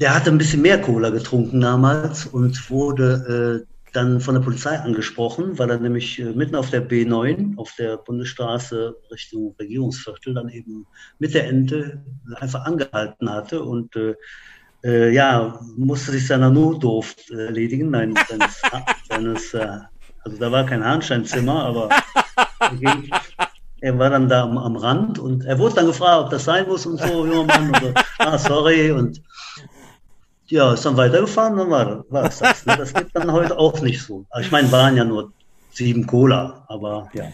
der 0.00 0.14
hatte 0.14 0.30
ein 0.30 0.38
bisschen 0.38 0.62
mehr 0.62 0.80
Cola 0.80 1.10
getrunken 1.10 1.60
damals 1.60 2.26
und 2.26 2.70
wurde 2.70 3.64
äh, 3.64 3.72
dann 3.92 4.20
von 4.20 4.34
der 4.34 4.42
Polizei 4.42 4.78
angesprochen, 4.78 5.58
weil 5.58 5.70
er 5.70 5.78
nämlich 5.78 6.18
äh, 6.18 6.32
mitten 6.32 6.56
auf 6.56 6.70
der 6.70 6.88
B9, 6.88 7.56
auf 7.58 7.74
der 7.78 7.98
Bundesstraße 7.98 8.96
Richtung 9.10 9.54
Regierungsviertel, 9.58 10.34
dann 10.34 10.48
eben 10.48 10.86
mit 11.18 11.34
der 11.34 11.46
Ente 11.46 12.02
einfach 12.36 12.64
angehalten 12.64 13.30
hatte 13.30 13.62
und 13.62 13.94
äh, 13.96 14.14
äh 14.82 15.12
ja, 15.12 15.60
musste 15.76 16.12
sich 16.12 16.26
seiner 16.26 16.50
Notdurft 16.50 17.30
erledigen. 17.30 17.90
Nein, 17.90 18.14
seines, 18.28 18.62
seines 19.08 19.54
äh, 19.54 19.78
also 20.24 20.38
da 20.38 20.52
war 20.52 20.64
kein 20.64 20.84
Harnsteinzimmer, 20.84 21.64
aber 21.64 21.88
er, 22.60 22.76
ging, 22.76 23.10
er, 23.80 23.98
war 23.98 24.10
dann 24.10 24.28
da 24.28 24.44
am, 24.44 24.56
am, 24.56 24.76
Rand 24.76 25.18
und 25.18 25.44
er 25.44 25.58
wurde 25.58 25.76
dann 25.76 25.86
gefragt, 25.86 26.24
ob 26.24 26.30
das 26.30 26.44
sein 26.44 26.66
muss 26.66 26.86
und 26.86 26.98
so, 27.00 27.26
junger 27.26 27.44
Mann, 27.44 27.68
und 27.68 27.76
so, 27.76 27.92
ah, 28.18 28.38
sorry, 28.38 28.92
und 28.92 29.20
ja, 30.52 30.74
ist 30.74 30.84
dann 30.84 30.98
weitergefahren, 30.98 31.56
dann 31.56 31.70
war, 31.70 32.04
war 32.10 32.24
es 32.26 32.38
das. 32.38 32.66
Ne? 32.66 32.76
Das 32.76 32.92
geht 32.92 33.08
dann 33.14 33.32
heute 33.32 33.58
auch 33.58 33.80
nicht 33.80 34.02
so. 34.02 34.26
Also 34.28 34.46
ich 34.46 34.52
meine, 34.52 34.70
waren 34.70 34.96
ja 34.96 35.04
nur 35.04 35.32
sieben 35.70 36.06
Cola, 36.06 36.64
aber 36.68 37.10
ja. 37.14 37.24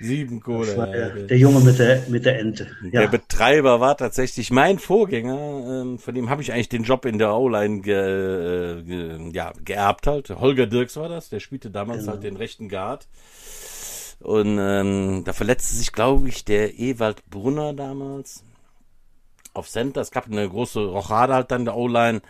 Sieben 0.00 0.40
Cola. 0.40 0.76
War 0.76 0.86
der, 0.86 1.10
der, 1.10 1.36
Junge 1.36 1.60
mit 1.60 1.78
der, 1.78 2.02
mit 2.08 2.24
der 2.24 2.38
Ente. 2.38 2.66
Ja. 2.90 3.02
Der 3.02 3.08
Betreiber 3.08 3.80
war 3.80 3.96
tatsächlich 3.96 4.50
mein 4.50 4.78
Vorgänger. 4.78 5.82
Ähm, 5.82 5.98
von 5.98 6.14
dem 6.14 6.30
habe 6.30 6.40
ich 6.40 6.52
eigentlich 6.52 6.70
den 6.70 6.84
Job 6.84 7.04
in 7.04 7.18
der 7.18 7.34
O-Line 7.34 7.80
ge, 7.80 8.82
ge, 8.82 9.30
ja, 9.32 9.52
geerbt 9.62 10.06
halt. 10.06 10.30
Holger 10.30 10.66
Dirks 10.66 10.96
war 10.96 11.08
das. 11.08 11.28
Der 11.28 11.40
spielte 11.40 11.70
damals 11.70 12.00
genau. 12.00 12.12
halt 12.12 12.24
den 12.24 12.36
rechten 12.36 12.68
Guard. 12.68 13.06
Und 14.20 14.58
ähm, 14.58 15.22
da 15.24 15.34
verletzte 15.34 15.76
sich, 15.76 15.92
glaube 15.92 16.28
ich, 16.28 16.44
der 16.44 16.78
Ewald 16.78 17.24
Brunner 17.28 17.74
damals 17.74 18.42
auf 19.54 19.68
Center. 19.68 20.00
Es 20.00 20.10
gab 20.10 20.26
eine 20.26 20.48
große 20.48 20.80
Rochade 20.80 21.34
halt 21.34 21.50
dann 21.50 21.64
der 21.64 21.76
O-Line. 21.76 22.22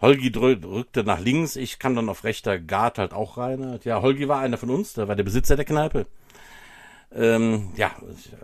Holgi 0.00 0.32
rückte 0.34 1.04
nach 1.04 1.20
links, 1.20 1.56
ich 1.56 1.78
kam 1.78 1.94
dann 1.94 2.08
auf 2.08 2.24
rechter 2.24 2.58
Guard 2.58 2.98
halt 2.98 3.12
auch 3.12 3.36
rein. 3.36 3.78
Ja, 3.84 4.00
Holgi 4.00 4.28
war 4.28 4.40
einer 4.40 4.56
von 4.56 4.70
uns, 4.70 4.94
der 4.94 5.08
war 5.08 5.16
der 5.16 5.24
Besitzer 5.24 5.56
der 5.56 5.66
Kneipe. 5.66 6.06
Ähm, 7.12 7.72
ja, 7.76 7.90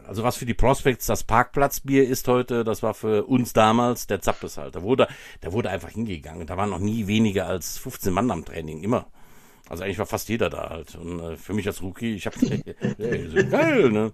also 0.07 0.25
was 0.25 0.37
für 0.37 0.45
die 0.45 0.55
Prospects 0.55 1.07
das 1.07 1.23
Parkplatzbier 1.23 2.07
ist 2.07 2.27
heute, 2.27 2.65
das 2.65 2.83
war 2.83 2.95
für 2.95 3.25
uns 3.25 3.53
damals 3.53 4.07
der 4.07 4.21
Zappes 4.21 4.59
halt. 4.59 4.75
Da 4.75 4.83
wurde, 4.83 5.07
da 5.41 5.53
wurde 5.53 5.71
einfach 5.71 5.91
hingegangen. 5.91 6.47
Da 6.47 6.57
waren 6.57 6.71
noch 6.71 6.81
nie 6.81 7.07
weniger 7.07 7.47
als 7.47 7.79
15 7.79 8.13
Mann 8.13 8.31
am 8.31 8.45
Training, 8.45 8.83
immer. 8.83 9.07
Also 9.69 9.85
eigentlich 9.85 9.99
war 9.99 10.07
fast 10.07 10.29
jeder 10.29 10.51
da 10.51 10.71
halt. 10.71 10.95
Und 10.97 11.21
äh, 11.21 11.37
für 11.37 11.55
mich 11.55 11.67
als 11.67 11.81
Rookie, 11.81 12.15
ich 12.15 12.27
habe 12.27 12.37
hey, 12.99 13.29
so 13.29 13.49
geil, 13.49 13.91
ne? 13.91 14.13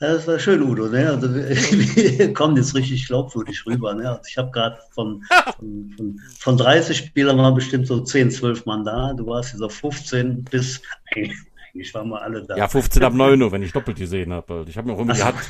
Das 0.00 0.28
war 0.28 0.38
schön, 0.38 0.62
Udo. 0.62 0.88
Ne? 0.88 1.08
Also, 1.08 1.34
wir 1.34 2.32
kommen 2.32 2.56
jetzt 2.56 2.74
richtig 2.74 3.06
glaubwürdig 3.06 3.64
rüber. 3.66 3.94
Ne? 3.94 4.08
Also, 4.08 4.22
ich 4.28 4.38
habe 4.38 4.50
gerade 4.52 4.78
von, 4.90 5.24
von, 5.56 5.94
von, 5.96 6.20
von, 6.38 6.56
30 6.56 6.96
Spielern 6.96 7.38
waren 7.38 7.54
bestimmt 7.54 7.86
so 7.86 8.00
10, 8.00 8.30
12 8.30 8.64
Mann 8.66 8.84
da. 8.84 9.12
Du 9.12 9.26
warst 9.26 9.52
jetzt 9.52 9.62
auf 9.62 9.74
15 9.74 10.44
bis 10.44 10.80
eigentlich 11.78 11.94
waren 11.94 12.08
wir 12.08 12.22
alle 12.22 12.44
da. 12.44 12.56
Ja, 12.56 12.68
15 12.68 13.02
ab 13.02 13.12
9 13.12 13.40
Uhr, 13.40 13.52
wenn 13.52 13.62
ich 13.62 13.72
doppelt 13.72 13.98
gesehen 13.98 14.32
habe. 14.32 14.64
Ich 14.68 14.76
habe 14.76 14.88
mir 14.88 14.94
auch 14.94 15.00
immer 15.00 15.14
gehabt. 15.14 15.48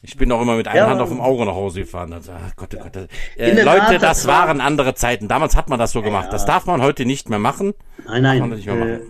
Ich 0.00 0.16
bin 0.16 0.30
auch 0.30 0.40
immer 0.40 0.56
mit 0.56 0.68
einer 0.68 0.76
ja, 0.76 0.90
Hand 0.90 1.00
auf 1.00 1.08
dem 1.08 1.20
Auge 1.20 1.44
nach 1.44 1.54
Hause 1.54 1.80
gefahren. 1.80 2.12
Also, 2.12 2.32
ach 2.32 2.54
Gott, 2.56 2.76
oh 2.78 2.82
Gott. 2.82 3.08
Äh, 3.36 3.62
Leute, 3.62 3.94
Tat, 3.94 4.02
das, 4.02 4.26
waren 4.26 4.60
andere 4.60 4.94
Zeiten. 4.94 5.26
Damals 5.26 5.56
hat 5.56 5.68
man 5.68 5.78
das 5.78 5.92
so 5.92 6.02
gemacht. 6.02 6.26
Ja. 6.26 6.30
Das 6.30 6.46
darf 6.46 6.66
man 6.66 6.82
heute 6.82 7.04
nicht 7.04 7.28
mehr 7.28 7.40
machen. 7.40 7.74
Nein, 8.06 8.22
nein. 8.22 8.52
Äh, 8.52 9.00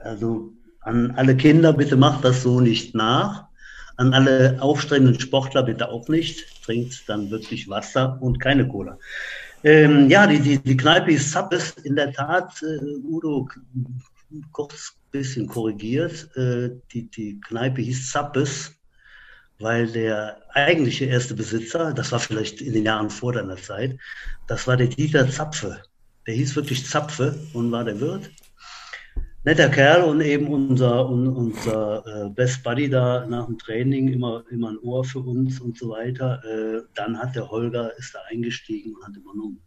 also 0.00 0.52
an 0.86 1.10
alle 1.16 1.36
Kinder, 1.36 1.72
bitte 1.72 1.96
macht 1.96 2.24
das 2.24 2.42
so 2.42 2.60
nicht 2.60 2.94
nach. 2.94 3.46
An 3.96 4.14
alle 4.14 4.56
aufstrebenden 4.60 5.18
Sportler 5.18 5.62
bitte 5.64 5.88
auch 5.88 6.08
nicht. 6.08 6.62
Trinkt 6.64 7.08
dann 7.08 7.30
wirklich 7.30 7.68
Wasser 7.68 8.18
und 8.20 8.38
keine 8.38 8.68
Cola. 8.68 8.98
Ähm, 9.64 10.08
ja, 10.08 10.26
die, 10.26 10.38
die, 10.38 10.58
die 10.58 10.76
Kneipe 10.76 11.12
ist 11.12 11.32
Zappes. 11.32 11.70
In 11.82 11.96
der 11.96 12.12
Tat, 12.12 12.62
äh, 12.62 12.84
Udo, 13.02 13.48
kurz 14.52 14.94
bisschen 15.10 15.48
korrigiert. 15.48 16.28
Äh, 16.36 16.70
die, 16.92 17.10
die 17.10 17.40
Kneipe 17.40 17.82
hieß 17.82 18.10
Zappes, 18.10 18.72
weil 19.58 19.88
der 19.88 20.40
eigentliche 20.50 21.06
erste 21.06 21.34
Besitzer, 21.34 21.94
das 21.94 22.12
war 22.12 22.20
vielleicht 22.20 22.60
in 22.60 22.74
den 22.74 22.84
Jahren 22.84 23.10
vor 23.10 23.32
deiner 23.32 23.56
Zeit, 23.56 23.98
das 24.46 24.66
war 24.66 24.76
der 24.76 24.88
Dieter 24.88 25.28
Zapfe. 25.28 25.82
Der 26.26 26.34
hieß 26.34 26.54
wirklich 26.54 26.86
Zapfe 26.86 27.38
und 27.54 27.72
war 27.72 27.84
der 27.84 28.00
Wirt 28.00 28.30
netter 29.46 29.68
Kerl 29.68 30.02
und 30.02 30.20
eben 30.22 30.48
unser, 30.48 31.08
unser 31.08 32.04
äh, 32.04 32.30
Best 32.30 32.64
Buddy 32.64 32.90
da 32.90 33.24
nach 33.26 33.46
dem 33.46 33.56
Training 33.56 34.08
immer, 34.08 34.42
immer 34.50 34.70
ein 34.70 34.78
Ohr 34.78 35.04
für 35.04 35.20
uns 35.20 35.60
und 35.60 35.78
so 35.78 35.90
weiter. 35.90 36.42
Äh, 36.44 36.82
dann 36.94 37.16
hat 37.16 37.36
der 37.36 37.48
Holger, 37.48 37.96
ist 37.96 38.12
da 38.12 38.18
eingestiegen 38.28 38.96
und 38.96 39.06
hat 39.06 39.16
übernommen. 39.16 39.60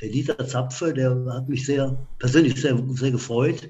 Der 0.00 0.08
Dieter 0.08 0.46
Zapfe, 0.46 0.94
der 0.94 1.26
hat 1.32 1.48
mich 1.48 1.66
sehr, 1.66 1.98
persönlich 2.20 2.60
sehr, 2.60 2.80
sehr 2.90 3.10
gefreut. 3.10 3.68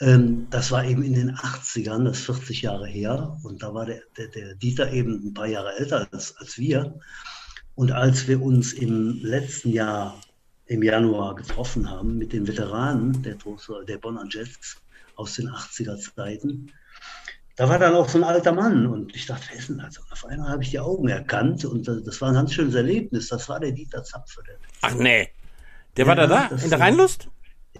Ähm, 0.00 0.46
das 0.48 0.72
war 0.72 0.84
eben 0.84 1.02
in 1.02 1.12
den 1.12 1.32
80ern, 1.32 2.04
das 2.04 2.20
ist 2.20 2.24
40 2.24 2.62
Jahre 2.62 2.86
her. 2.86 3.36
Und 3.42 3.62
da 3.62 3.74
war 3.74 3.84
der, 3.84 4.00
der, 4.16 4.28
der 4.28 4.54
Dieter 4.54 4.90
eben 4.90 5.22
ein 5.22 5.34
paar 5.34 5.48
Jahre 5.48 5.76
älter 5.78 6.08
als, 6.10 6.34
als 6.38 6.56
wir. 6.56 6.98
Und 7.74 7.92
als 7.92 8.26
wir 8.26 8.40
uns 8.40 8.72
im 8.72 9.20
letzten 9.22 9.70
Jahr 9.70 10.18
im 10.68 10.82
Januar 10.82 11.34
getroffen 11.34 11.90
haben 11.90 12.18
mit 12.18 12.32
den 12.32 12.46
Veteranen 12.46 13.22
der, 13.22 13.36
der 13.86 13.98
Bonner 13.98 14.24
Jets 14.28 14.76
aus 15.16 15.34
den 15.34 15.48
80er 15.48 15.98
Zeiten. 15.98 16.70
Da 17.56 17.68
war 17.68 17.78
dann 17.78 17.94
auch 17.94 18.08
so 18.08 18.18
ein 18.18 18.24
alter 18.24 18.52
Mann 18.52 18.86
und 18.86 19.14
ich 19.16 19.26
dachte, 19.26 19.46
wer 19.50 19.58
ist 19.58 19.68
denn 19.68 19.78
das? 19.78 19.98
Und 19.98 20.12
auf 20.12 20.24
einmal 20.26 20.50
habe 20.50 20.62
ich 20.62 20.70
die 20.70 20.78
Augen 20.78 21.08
erkannt 21.08 21.64
und 21.64 21.88
das 21.88 22.20
war 22.20 22.28
ein 22.28 22.34
ganz 22.34 22.52
schönes 22.54 22.74
Erlebnis. 22.74 23.28
Das 23.28 23.48
war 23.48 23.58
der 23.58 23.72
Dieter 23.72 24.04
Zapfe. 24.04 24.42
Der 24.46 24.56
Ach 24.82 24.94
nee, 24.94 25.28
der 25.96 26.04
ja, 26.04 26.08
war 26.08 26.14
da 26.14 26.26
da 26.28 26.56
in 26.56 26.70
der 26.70 26.78
Rheinlust? 26.78 27.28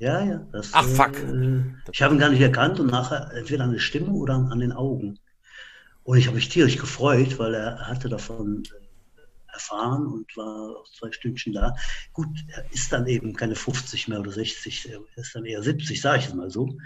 Ja, 0.00 0.24
ja. 0.24 0.40
Das, 0.50 0.70
Ach 0.72 0.84
fuck. 0.84 1.16
Äh, 1.16 1.62
ich 1.92 2.02
habe 2.02 2.14
ihn 2.14 2.18
gar 2.18 2.30
nicht 2.30 2.40
erkannt 2.40 2.80
und 2.80 2.90
nachher 2.90 3.30
entweder 3.34 3.64
an 3.64 3.72
der 3.72 3.78
Stimme 3.78 4.10
oder 4.10 4.34
an 4.34 4.58
den 4.58 4.72
Augen. 4.72 5.18
Und 6.02 6.18
ich 6.18 6.26
habe 6.26 6.36
mich 6.36 6.48
tierisch 6.48 6.78
gefreut, 6.78 7.38
weil 7.38 7.54
er 7.54 7.86
hatte 7.86 8.08
davon 8.08 8.64
äh, 8.64 8.87
erfahren 9.52 10.06
und 10.06 10.36
war 10.36 10.76
auch 10.76 10.90
zwei 10.90 11.10
Stündchen 11.12 11.52
da. 11.52 11.74
Gut, 12.12 12.28
er 12.48 12.64
ist 12.72 12.92
dann 12.92 13.06
eben 13.06 13.34
keine 13.34 13.54
50 13.54 14.08
mehr 14.08 14.20
oder 14.20 14.32
60, 14.32 14.90
er 14.90 15.00
ist 15.16 15.34
dann 15.34 15.44
eher 15.44 15.62
70, 15.62 16.00
sage 16.00 16.20
ich 16.20 16.26
es 16.26 16.34
mal 16.34 16.50
so. 16.50 16.76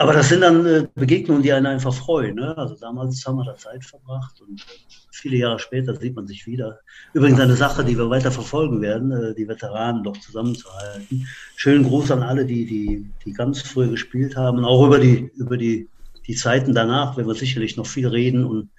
Aber 0.00 0.14
das 0.14 0.30
sind 0.30 0.40
dann 0.40 0.64
äh, 0.64 0.86
Begegnungen, 0.94 1.42
die 1.42 1.52
einen 1.52 1.66
einfach 1.66 1.92
freuen. 1.92 2.36
Ne? 2.36 2.56
Also 2.56 2.74
damals 2.74 3.22
haben 3.26 3.36
wir 3.36 3.44
da 3.44 3.54
Zeit 3.56 3.84
verbracht 3.84 4.40
und 4.40 4.58
äh, 4.58 4.64
viele 5.10 5.36
Jahre 5.36 5.58
später 5.58 5.94
sieht 5.94 6.16
man 6.16 6.26
sich 6.26 6.46
wieder. 6.46 6.80
Übrigens 7.12 7.38
eine 7.38 7.54
Sache, 7.54 7.84
die 7.84 7.98
wir 7.98 8.08
weiter 8.08 8.32
verfolgen 8.32 8.80
werden, 8.80 9.12
äh, 9.12 9.34
die 9.34 9.46
Veteranen 9.46 10.02
doch 10.02 10.16
zusammenzuhalten. 10.16 11.28
Schönen 11.54 11.84
Gruß 11.84 12.12
an 12.12 12.22
alle, 12.22 12.46
die, 12.46 12.64
die, 12.64 13.10
die 13.26 13.32
ganz 13.34 13.60
früh 13.60 13.90
gespielt 13.90 14.36
haben. 14.36 14.64
Auch 14.64 14.86
über 14.86 14.98
die, 14.98 15.30
über 15.36 15.58
die, 15.58 15.86
die 16.26 16.34
Zeiten 16.34 16.72
danach 16.72 17.18
werden 17.18 17.28
wir 17.28 17.34
sicherlich 17.34 17.76
noch 17.76 17.86
viel 17.86 18.08
reden 18.08 18.46
und 18.46 18.70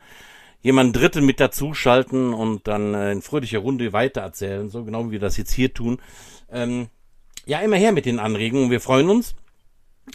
jemanden 0.65 0.93
Dritten 0.93 1.23
mit 1.23 1.39
dazuschalten 1.39 2.33
und 2.33 2.67
dann 2.67 2.95
äh, 2.95 3.11
in 3.11 3.21
fröhlicher 3.21 3.59
Runde 3.59 3.93
weitererzählen, 3.93 4.67
so 4.67 4.83
genau 4.83 5.05
wie 5.05 5.11
wir 5.11 5.19
das 5.19 5.37
jetzt 5.37 5.51
hier 5.51 5.71
tun. 5.71 5.99
Ähm, 6.51 6.87
ja, 7.45 7.59
immer 7.59 7.75
her 7.75 7.91
mit 7.91 8.07
den 8.07 8.17
Anregungen. 8.17 8.71
Wir 8.71 8.81
freuen 8.81 9.11
uns. 9.11 9.35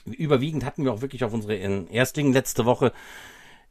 Überwiegend 0.07 0.65
hatten 0.65 0.83
wir 0.83 0.93
auch 0.93 1.03
wirklich 1.03 1.23
auf 1.23 1.33
unsere 1.33 1.55
Erstlingen 1.55 2.33
letzte 2.33 2.65
Woche, 2.65 2.93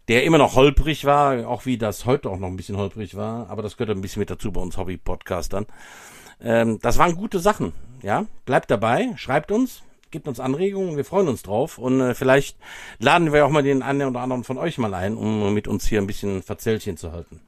der 0.08 0.24
immer 0.24 0.38
noch 0.38 0.56
holprig 0.56 1.04
war, 1.04 1.50
auch 1.50 1.65
wie 1.65 1.78
das 1.78 2.06
heute 2.06 2.30
auch 2.30 2.39
noch 2.39 2.48
ein 2.48 2.56
bisschen 2.56 2.78
holprig 2.78 3.13
war, 3.13 3.50
aber 3.50 3.62
das 3.62 3.76
gehört 3.76 3.98
ein 3.98 4.02
bisschen 4.02 4.22
mit 4.22 4.30
dazu 4.30 4.54
bei 4.54 4.62
uns 4.62 4.78
Hobby-Podcastern. 4.78 5.65
Ähm, 6.39 6.80
das 6.82 6.98
waren 6.98 7.18
gute 7.18 7.39
Sachen, 7.39 7.74
ja. 8.04 8.26
Bleibt 8.46 8.72
dabei, 8.72 9.12
schreibt 9.18 9.52
uns, 9.52 9.84
gebt 10.12 10.28
uns 10.28 10.39
Anregungen, 10.39 10.98
wir 10.98 11.06
freuen 11.06 11.28
uns 11.28 11.43
drauf 11.43 11.78
und 11.78 12.02
äh, 12.02 12.13
vielleicht 12.13 12.58
laden 13.00 13.32
wir 13.34 13.45
auch 13.45 13.50
mal 13.50 13.63
den 13.63 13.82
einen 13.82 14.08
oder 14.08 14.22
anderen 14.22 14.43
von 14.43 14.58
euch 14.58 14.78
mal 14.78 14.93
ein, 14.93 15.15
um 15.15 15.54
mit 15.54 15.67
uns 15.67 15.86
hier 15.86 16.00
ein 16.00 16.08
bisschen 16.08 16.41
Verzellchen 16.41 16.98
zu 16.98 17.12
halten. 17.12 17.41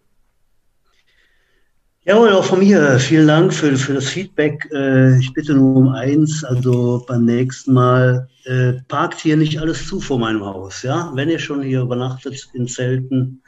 Jawohl, 2.04 2.32
auch 2.32 2.46
von 2.46 2.60
mir. 2.60 2.98
Vielen 2.98 3.28
Dank 3.28 3.54
für, 3.54 3.78
für 3.78 3.94
das 3.94 4.10
Feedback. 4.10 4.68
Äh, 4.74 5.20
ich 5.20 5.32
bitte 5.34 5.54
nur 5.54 5.76
um 5.76 5.90
eins, 5.90 6.44
also 6.44 7.06
beim 7.08 7.26
nächsten 7.26 7.74
Mal 7.74 8.28
äh, 8.46 8.74
parkt 8.88 9.20
hier 9.20 9.38
nicht 9.38 9.60
alles 9.60 9.88
zu 9.88 10.00
vor 10.00 10.18
meinem 10.18 10.44
Haus. 10.44 10.82
Ja, 10.82 11.12
wenn 11.14 11.30
ihr 11.30 11.38
schon 11.38 11.62
hier 11.62 11.82
übernachtet 11.82 12.50
in 12.54 12.68
Zelten, 12.68 13.44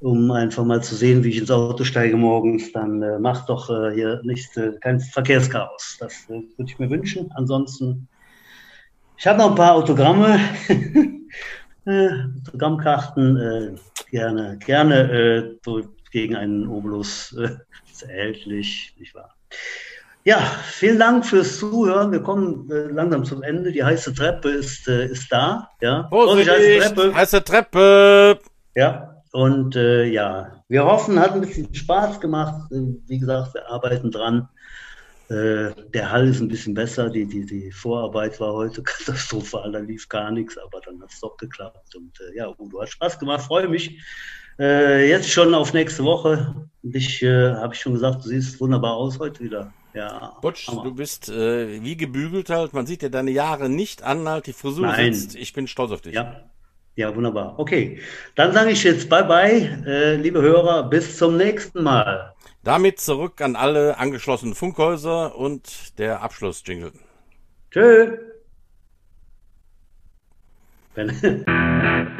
um 0.00 0.28
einfach 0.32 0.64
mal 0.64 0.82
zu 0.82 0.96
sehen, 0.96 1.22
wie 1.22 1.28
ich 1.28 1.38
ins 1.38 1.52
Auto 1.52 1.84
steige 1.84 2.16
morgens, 2.16 2.72
dann 2.72 3.00
äh, 3.00 3.20
macht 3.20 3.48
doch 3.48 3.70
äh, 3.70 3.94
hier 3.94 4.20
nicht 4.24 4.56
äh, 4.56 4.72
kein 4.80 4.98
Verkehrschaos. 4.98 5.96
Das 6.00 6.14
äh, 6.28 6.42
würde 6.56 6.66
ich 6.66 6.78
mir 6.80 6.90
wünschen. 6.90 7.30
Ansonsten 7.36 8.08
ich 9.16 9.26
habe 9.26 9.38
noch 9.38 9.50
ein 9.50 9.54
paar 9.54 9.74
Autogramme, 9.74 10.38
äh, 11.86 12.08
Autogrammkarten, 12.40 13.36
äh, 13.36 13.74
gerne, 14.10 14.58
gerne 14.58 15.10
äh, 15.12 15.82
gegen 16.10 16.36
einen 16.36 16.68
Obolus 16.68 17.32
äh, 17.38 18.06
erhältlich, 18.06 18.94
nicht 18.98 19.14
wahr? 19.14 19.34
Ja, 20.26 20.38
vielen 20.70 20.98
Dank 20.98 21.26
fürs 21.26 21.58
Zuhören. 21.58 22.10
Wir 22.10 22.22
kommen 22.22 22.70
äh, 22.70 22.86
langsam 22.86 23.24
zum 23.24 23.42
Ende. 23.42 23.72
Die 23.72 23.84
heiße 23.84 24.14
Treppe 24.14 24.48
ist, 24.48 24.88
äh, 24.88 25.06
ist 25.06 25.30
da. 25.30 25.68
Ja, 25.82 26.06
Vorsicht, 26.08 26.48
heiße 26.50 26.94
Treppe. 26.94 27.14
Heiße 27.14 27.44
Treppe. 27.44 28.38
Ja, 28.74 29.22
und 29.32 29.76
äh, 29.76 30.04
ja, 30.04 30.62
wir 30.68 30.84
hoffen, 30.84 31.20
hat 31.20 31.32
ein 31.32 31.42
bisschen 31.42 31.74
Spaß 31.74 32.20
gemacht. 32.20 32.54
Wie 32.70 33.18
gesagt, 33.18 33.52
wir 33.52 33.68
arbeiten 33.68 34.10
dran. 34.10 34.48
Äh, 35.34 35.74
der 35.92 36.10
Hall 36.10 36.28
ist 36.28 36.40
ein 36.40 36.48
bisschen 36.48 36.74
besser. 36.74 37.10
Die, 37.10 37.26
die, 37.26 37.44
die 37.44 37.72
Vorarbeit 37.72 38.38
war 38.38 38.52
heute 38.52 38.82
katastrophal, 38.84 39.72
da 39.72 39.80
lief 39.80 40.08
gar 40.08 40.30
nichts, 40.30 40.56
aber 40.56 40.80
dann 40.80 41.02
hat 41.02 41.10
es 41.10 41.20
doch 41.20 41.36
geklappt. 41.36 41.94
Und 41.96 42.18
äh, 42.20 42.36
ja, 42.36 42.48
Udo 42.58 42.80
hat 42.80 42.90
Spaß 42.90 43.18
gemacht, 43.18 43.42
freue 43.42 43.68
mich. 43.68 44.00
Äh, 44.58 45.08
jetzt 45.08 45.28
schon 45.28 45.52
auf 45.54 45.72
nächste 45.72 46.04
Woche. 46.04 46.68
Dich 46.82 47.22
äh, 47.22 47.54
habe 47.54 47.74
ich 47.74 47.80
schon 47.80 47.94
gesagt, 47.94 48.24
du 48.24 48.28
siehst 48.28 48.60
wunderbar 48.60 48.94
aus 48.94 49.18
heute 49.18 49.42
wieder. 49.42 49.72
Ja, 49.94 50.36
Hammer. 50.42 50.82
du 50.84 50.94
bist 50.94 51.28
äh, 51.28 51.82
wie 51.82 51.96
gebügelt 51.96 52.50
halt. 52.50 52.72
Man 52.72 52.86
sieht 52.86 53.02
dir 53.02 53.10
deine 53.10 53.30
Jahre 53.30 53.68
nicht 53.68 54.02
an, 54.02 54.28
halt 54.28 54.46
die 54.46 54.52
Frisur 54.52 54.86
Nein. 54.86 55.14
sitzt. 55.14 55.36
Ich 55.36 55.52
bin 55.52 55.66
stolz 55.66 55.92
auf 55.92 56.00
dich. 56.00 56.14
Ja, 56.14 56.50
Ja, 56.96 57.14
wunderbar. 57.14 57.58
Okay, 57.58 58.00
dann 58.36 58.52
sage 58.52 58.70
ich 58.70 58.84
jetzt 58.84 59.08
Bye-bye, 59.08 59.84
äh, 59.86 60.16
liebe 60.16 60.40
Hörer, 60.42 60.88
bis 60.88 61.16
zum 61.16 61.36
nächsten 61.36 61.82
Mal. 61.82 62.34
Damit 62.64 62.98
zurück 62.98 63.42
an 63.42 63.56
alle 63.56 63.98
angeschlossenen 63.98 64.54
Funkhäuser 64.54 65.36
und 65.36 65.98
der 65.98 66.22
Abschlussjingle. 66.22 66.92
Tschö. 67.70 68.16